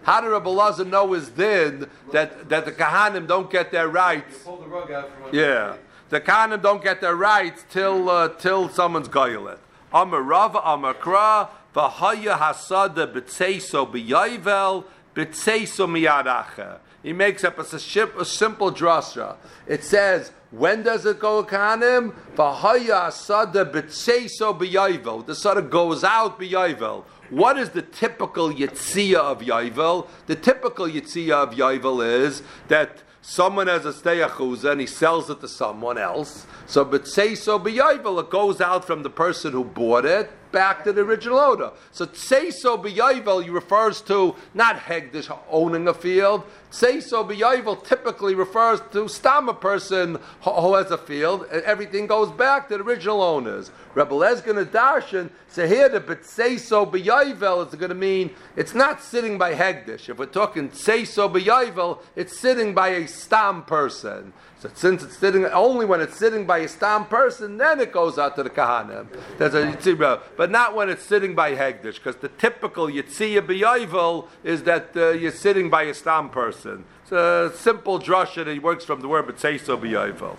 [0.03, 4.45] how did Rebbe Lazar know his din that, that the Kahanim don't get their rights?
[4.45, 5.77] the rug out from Yeah.
[6.11, 9.61] The Kahanim don't get their rights till, uh, till someone's goyelet.
[9.95, 14.85] Amar Rava, Amar Kra, V'haya hasada b'tseiso b'yayvel,
[15.17, 16.81] b'tseiso miyadacha.
[17.05, 19.37] He makes up a, ship, a simple drasha.
[19.67, 22.15] It says, when does it go kanim?
[22.35, 25.27] V'haya hasada b'tseiso b'yayvel.
[25.27, 27.05] The sada goes out b'yayvel.
[27.29, 30.09] What is the typical yitzia of Yaivel?
[30.27, 35.41] The typical yitzia of Yaivel is that someone has a steyachuza and he sells it
[35.41, 36.47] to someone else.
[36.67, 40.85] So, but say so b'yayvel, it goes out from the person who bought it back
[40.85, 41.73] to the original owner.
[41.91, 46.45] So, say so b'yayvel refers to not hegdish owning a field.
[46.71, 52.07] Say so b'yayvel typically refers to stam a person who has a field, and everything
[52.07, 53.71] goes back to the original owners.
[53.95, 58.75] Rebbe Lezgin and say here the but say so b'yayvel is going to mean it's
[58.75, 60.09] not sitting by hegdish.
[60.09, 64.33] If we're talking say so b'yayvel, it's sitting by a stam person.
[64.65, 68.19] So since it's sitting only when it's sitting by a stam person, then it goes
[68.19, 69.09] out to the kahanim.
[69.37, 74.27] That's a yitzira, but not when it's sitting by hegdish, because the typical yitzia b'yayvel
[74.43, 76.85] is that uh, you're sitting by a stam person.
[77.03, 80.39] It's a simple drasha that he works from the word but say so b'yayvel.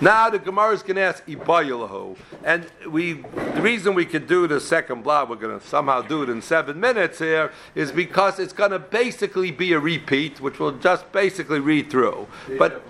[0.00, 4.46] Now the Gemara is going to ask Ibayilahu, and we the reason we could do
[4.46, 8.38] the second block, we're going to somehow do it in seven minutes here, is because
[8.38, 12.28] it's going to basically be a repeat, which we'll just basically read through.
[12.58, 12.82] But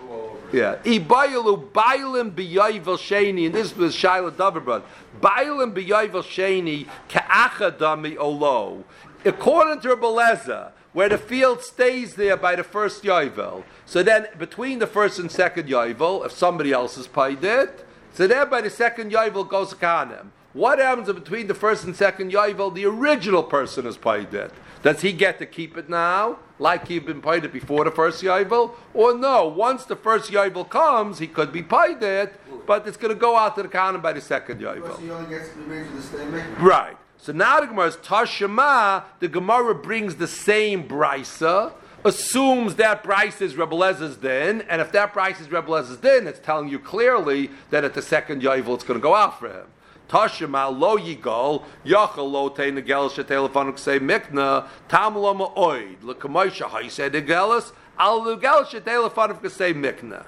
[0.52, 4.82] yeah, Ibayilu Bailim and this was Shaila Davarbrad.
[5.20, 8.84] Bailim B'Yayvel Sheni Ka'achadami Olo.
[9.24, 13.64] According to Rebeleza, where the field stays there by the first Yovel.
[13.86, 18.26] So then, between the first and second Yovel, if somebody else has paid it, so
[18.26, 20.26] then by the second Yovel goes to Kanem.
[20.52, 24.52] What happens between the first and second Yovel, the original person has paid it?
[24.82, 28.22] Does he get to keep it now, like he'd been paid it before the first
[28.22, 28.70] Yovel?
[28.94, 33.12] Or no, once the first Yovel comes, he could be paid it, but it's going
[33.12, 34.82] to go out to the Kanem by the second Yovel.
[34.82, 36.58] Because he only gets remains with the statement.
[36.58, 36.96] Right.
[37.18, 39.04] So now the Gemara is Tashema.
[39.20, 41.72] The Gemara brings the same brisa,
[42.04, 46.26] assumes that brisa is Rebbe Lezer's din, and if that brisa is Rebbe Lezer's din,
[46.26, 49.48] it's telling you clearly that at the second Yovel it's going to go out for
[49.48, 49.66] him.
[50.12, 57.10] Tashema lo yigol yachal lo te negel shetelefonuk say mikna tam lo ma'oid l'kamoisha haise
[57.10, 60.26] negelis al negel shetelefonuk say mikna.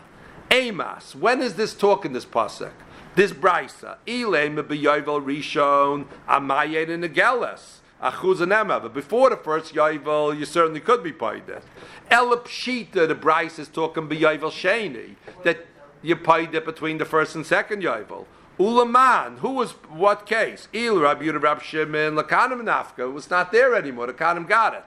[0.50, 2.72] Amos, when is this talk in this pasuk?
[3.14, 7.04] This brisa, Ilay mebiyovel rishon amayed in
[8.52, 8.80] Emma.
[8.80, 11.62] But before the first Yovel, you certainly could be paid it.
[12.10, 15.66] Elapshita, the Brisa is talking Yovel Sheni, that
[16.02, 18.26] you paid it between the first and second Yovel.
[18.58, 20.68] Ulaman, who was what case?
[20.72, 24.06] Il Rabbi Yehuda Rab Shimon, Lakanim Nafka, was not there anymore.
[24.06, 24.84] Lakanim got it.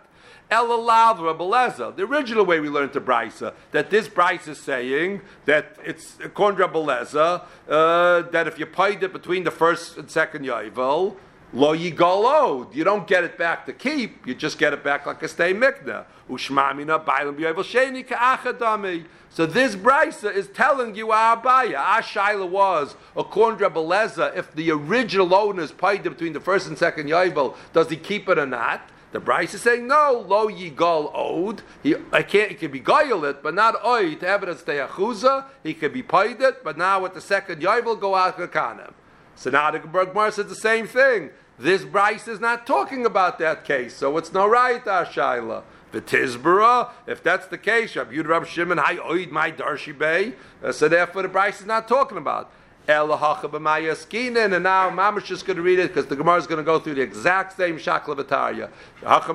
[0.49, 5.75] Elalav Rabbaleza, the original way we learned to Brisa, that this Brisa is saying that
[5.83, 11.17] it's to Rabbaleza, uh, that if you paid it between the first and second Yovel,
[11.53, 15.21] lo yigolod, you don't get it back to keep, you just get it back like
[15.23, 16.05] a stay mikna.
[16.29, 19.05] Ushmamina bailam sheni ka'achadami.
[19.29, 21.77] So this Brisa is telling you our Abaya.
[21.77, 26.67] Our Shaila was, according to Rabbaleza, if the original owner is paid between the first
[26.67, 28.89] and second Yovel, does he keep it or not?
[29.11, 31.61] The Brisa is saying no, lo yigal owed.
[31.81, 32.49] He I can't.
[32.49, 34.19] He can be goyelit, but not oid.
[34.19, 38.15] To have it he can be paid it, but now with the second yovel go
[38.15, 38.91] out to kanem.
[39.37, 41.29] So now the Gemara says the same thing.
[41.59, 45.63] This Brisa is not talking about that case, so it's no right, Ashaila.
[45.91, 50.33] The Tizbara, if that's the case, Rabbi Yud Rab Shimon, Hay Oid my Darshi Bay.
[50.61, 52.51] Uh, so therefore, the Brisa is not talking about.
[52.87, 56.57] Elahacha b'mayaskinen, and now Mamash just going to read it because the Gemara is going
[56.57, 58.69] to go through the exact same shaklavatariya.
[59.03, 59.33] Hacha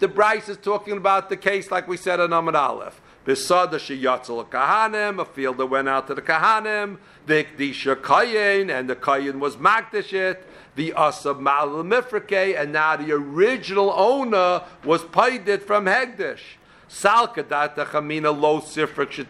[0.00, 3.00] the Brisa is talking about the case like we said on Amad Aleph.
[3.26, 6.98] Besada sheyatzel kahanim, a field that went out to the kahanim.
[7.26, 10.38] The ikdisha kayin, and the kayin was magdishit.
[10.74, 16.56] The asab ma'al mifrake, and now the original owner was paid it from hegdish.
[16.88, 19.24] Salka data chamina lo sifrik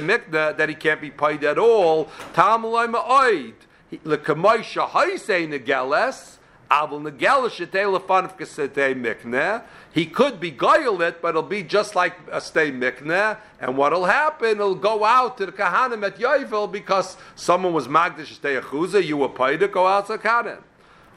[0.00, 2.06] mikna that he can't be paid at all.
[2.34, 3.54] Tamalai ma'oid.
[4.04, 6.38] Lekamoisha haisei negeles.
[9.92, 13.36] He could be goyel but it'll be just like a stay mikne.
[13.60, 14.52] And what'll happen?
[14.52, 19.04] It'll go out to the kahanim at Yovel because someone was magdish stay achuza.
[19.04, 20.62] You were paid to go out to kahanim.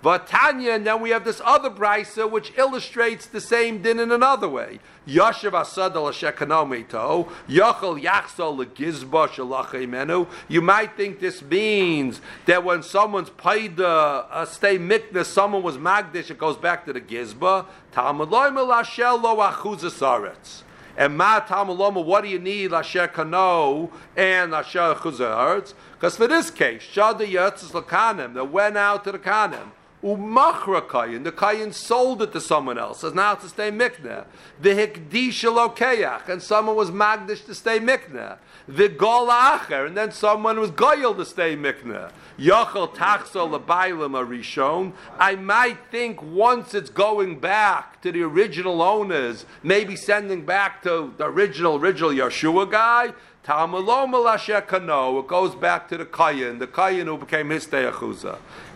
[0.06, 4.48] Vatanya, and then we have this other brisa which illustrates the same din in another
[4.48, 4.80] way.
[5.08, 10.28] Yashav asad al shekanomito, yachal yachsal shalachimenu.
[10.48, 15.78] You might think this means that when someone's paid uh, a stay mikna, someone was
[15.78, 17.66] magdish, it goes back to the gizba.
[17.92, 20.62] Talmud loimel ashel lo achuzasaretz.
[20.98, 22.70] And ma tamaloma, what do you need?
[22.70, 25.74] Lasher kano and lasher chuzarts.
[25.94, 29.72] Because for this case, shada lakanim that went out to the kanim.
[30.06, 34.26] Umachra kayin, the kayin sold it to someone else, as now to stay mikna.
[34.62, 38.38] The hikdisha lokeach, and someone was magdish to stay mikna.
[38.68, 42.12] The gol acher, and then someone was goyel to stay mikna.
[42.38, 44.94] Yachal tachsel lebailim arishon.
[45.18, 51.16] I might think once it's going back to the original owners, maybe sending back to
[51.18, 53.14] the original original Yeshua guy.
[53.48, 57.68] It goes back to the Kayin, the Kayin who became his.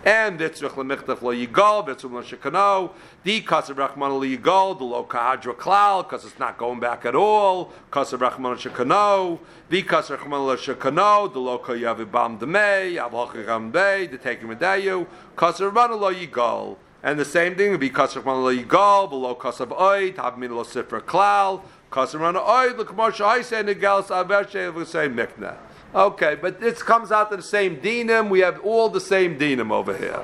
[0.06, 2.92] And Vitzrich Lemichtach Lo Yigal, Vitzrich Lo Shekano,
[3.24, 7.16] the Kasav Rachman Lo Yigal, the Lo Kahadra Klal, because it's not going back at
[7.16, 9.40] all, Kasav Rachman Shekano,
[9.70, 15.06] the Kasav Rachman Lo Shekano, the Lo Kayavi Bam Demei, Avlocha Gambei, the Taking Medayu,
[15.36, 16.78] Kasav Rachman Lo Yigal.
[17.04, 20.64] And the same thing would be Kasav Rachman Lo Yigal, below Kasav Oid, Havmin Lo
[20.64, 25.58] Sifra Klal, Kasav Rachman Oid, the Kamosha Haisen, the Gal Savershe, the same Mikna.
[25.94, 28.30] Okay, but this comes out to the same dinim.
[28.30, 30.20] We have all the same dinim over here.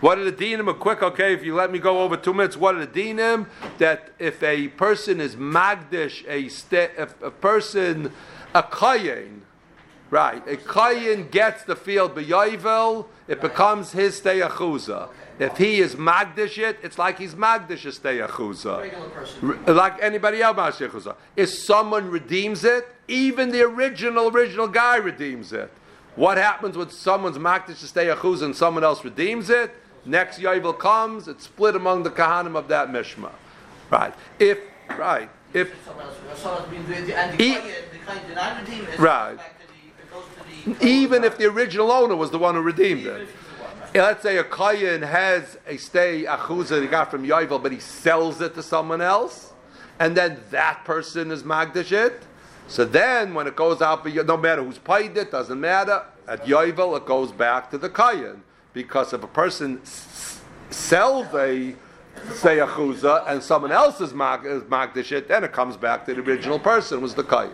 [0.00, 0.68] What are the dinim?
[0.68, 3.46] A quick, okay, if you let me go over two minutes, what are the dinim?
[3.78, 8.12] That if a person is magdish, a, st- if a person,
[8.54, 9.40] a kayin,
[10.10, 15.10] right, a kayin gets the field b'yovel, it becomes his steyachuza.
[15.38, 19.66] If he is magdish it, it's like he's magdish a steyachuza.
[19.66, 20.80] Like anybody else,
[21.36, 25.70] If someone redeems it, even the original, original guy redeems it.
[26.16, 29.74] What happens when someone's makdish to stay a chuz and someone else redeems it?
[30.04, 33.32] Next Yovel comes, it's split among the kahanim of that mishma.
[33.90, 34.14] Right.
[34.38, 34.58] If,
[34.96, 35.28] right.
[35.52, 35.72] If,
[38.98, 39.38] right.
[40.80, 43.28] Even if the original owner was the one who redeemed it.
[43.94, 48.40] Let's say a kayan has a stay achuza he got from Yovel, but he sells
[48.40, 49.52] it to someone else,
[49.98, 52.22] and then that person is magdish it.
[52.68, 56.02] So then, when it goes out, no matter who's paid it, doesn't matter.
[56.26, 58.42] At Yovel, it goes back to the Kayan.
[58.72, 60.40] Because if a person s-
[60.70, 61.74] sells a
[62.34, 66.04] say a chuza and someone else is, mag- is magdish it, then it comes back
[66.06, 67.52] to the original person, was the Kayan.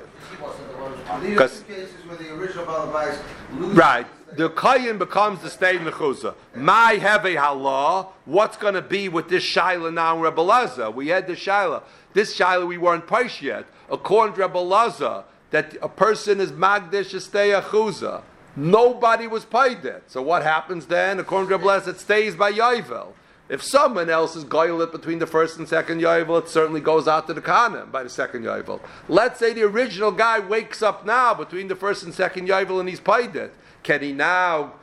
[1.21, 3.19] Because cases where the original Balabais
[3.77, 4.07] Right.
[4.37, 6.35] The Kayan becomes the state in the Chuza.
[6.55, 8.07] My a halah.
[8.25, 11.83] What's going to be with this Shaila now in Rebbe We had the Shaila.
[12.15, 17.15] This Shaila we weren't price yet according to Rabbi Laza, that a person is Magdish
[17.15, 18.23] Esteya.
[18.57, 20.11] Nobody was paid that.
[20.11, 21.21] So what happens then?
[21.21, 23.13] According to Laza, it stays by Yovel.
[23.49, 27.27] If someone else is goylet between the first and second Yovel, it certainly goes out
[27.27, 28.81] to the Kanem by the second Yovel.
[29.09, 32.89] Let's say the original guy wakes up now between the first and second Yovel and
[32.89, 33.55] he's paid it.
[33.83, 34.75] Can he now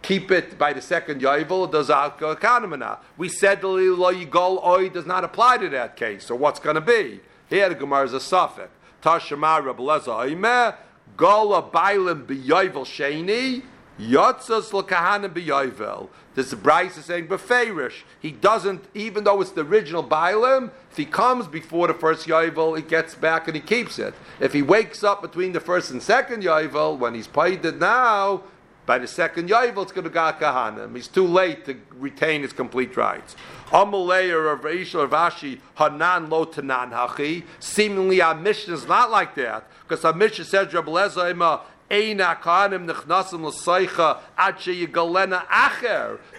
[0.00, 1.70] keep it by the second Yovel?
[1.70, 2.98] Does out go?
[3.18, 6.24] We said the Lo Oi does not apply to that case.
[6.24, 7.20] So what's going to be?
[7.48, 8.70] Here the Gemara is a suffix.
[9.02, 10.74] Tashemar Rabbi Leza Oimeh,
[11.16, 13.62] Gola Bailim B'yovel Sheni,
[14.00, 16.08] Yotzas L'kahanim B'yovel.
[16.34, 18.02] This Brisa is saying Beferish.
[18.20, 22.76] He doesn't, even though it's the original Bailim, if he comes before the first Yovel,
[22.76, 24.14] he gets back and he keeps it.
[24.40, 28.42] If he wakes up between the first and second Yovel, when he's paid it now,
[28.86, 30.94] by the second Yovel, it's going to go Kahanim.
[30.94, 33.34] He's too late to retain his complete rights.
[33.68, 37.44] Amaleir of Rishon Vashi Hanan Lo Tanan Hachi.
[37.58, 41.60] Seemingly our mission is not like that because our mission says Rabbi Lezaima.
[41.88, 41.94] The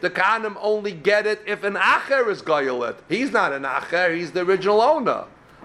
[0.09, 2.97] kahanim only get it if an acher is gayelet.
[3.07, 5.23] He's not an acher; he's the original owner.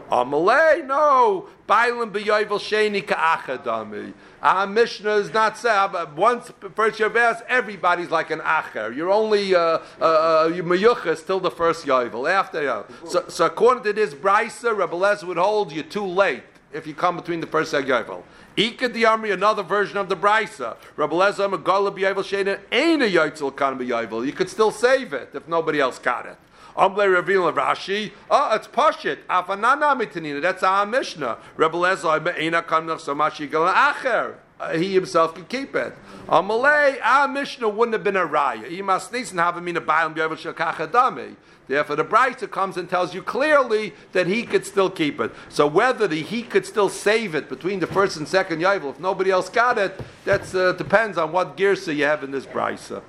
[0.08, 1.48] Amalei, no.
[1.72, 4.12] Bailam b'yovel sheni ka'achadami.
[4.42, 8.94] Our Mishnah is not saying, but once first Yovel, everybody's like an acher.
[8.94, 12.30] You're only, uh, uh, uh, meyuchas till the first Yovel.
[12.30, 13.08] After, Yovel.
[13.08, 16.42] So, so according to this Brisa, Rebbe Lezer would hold you too late
[16.74, 18.22] if you come between the first and Yovel.
[18.54, 20.76] Ika Diamri, another version of the Brisa.
[20.96, 24.26] Rabbi Lezer Megala B'Yovel Shena ain't a Yoitzel Kan B'Yovel.
[24.26, 26.36] You could still save it if nobody else got it.
[26.76, 28.12] Amble reveal of Rashi.
[28.30, 29.18] Oh, it's Pashit.
[29.28, 30.40] Afanana mitanina.
[30.40, 31.38] That's our Mishnah.
[31.56, 34.34] Rebbe Lezer Kan Samashi Galan Acher.
[34.62, 35.92] Uh, he himself could keep it.
[36.28, 38.68] Amalei, our Mishnah wouldn't have been a raya.
[38.68, 41.34] He must need have him in a Bailam B'Yovel Shekachadami.
[41.66, 45.32] Therefore, the Brisa comes and tells you clearly that he could still keep it.
[45.48, 49.00] So whether the, he could still save it between the first and second Yovel, if
[49.00, 53.02] nobody else got it, that uh, depends on what girsa you have in this Brisa.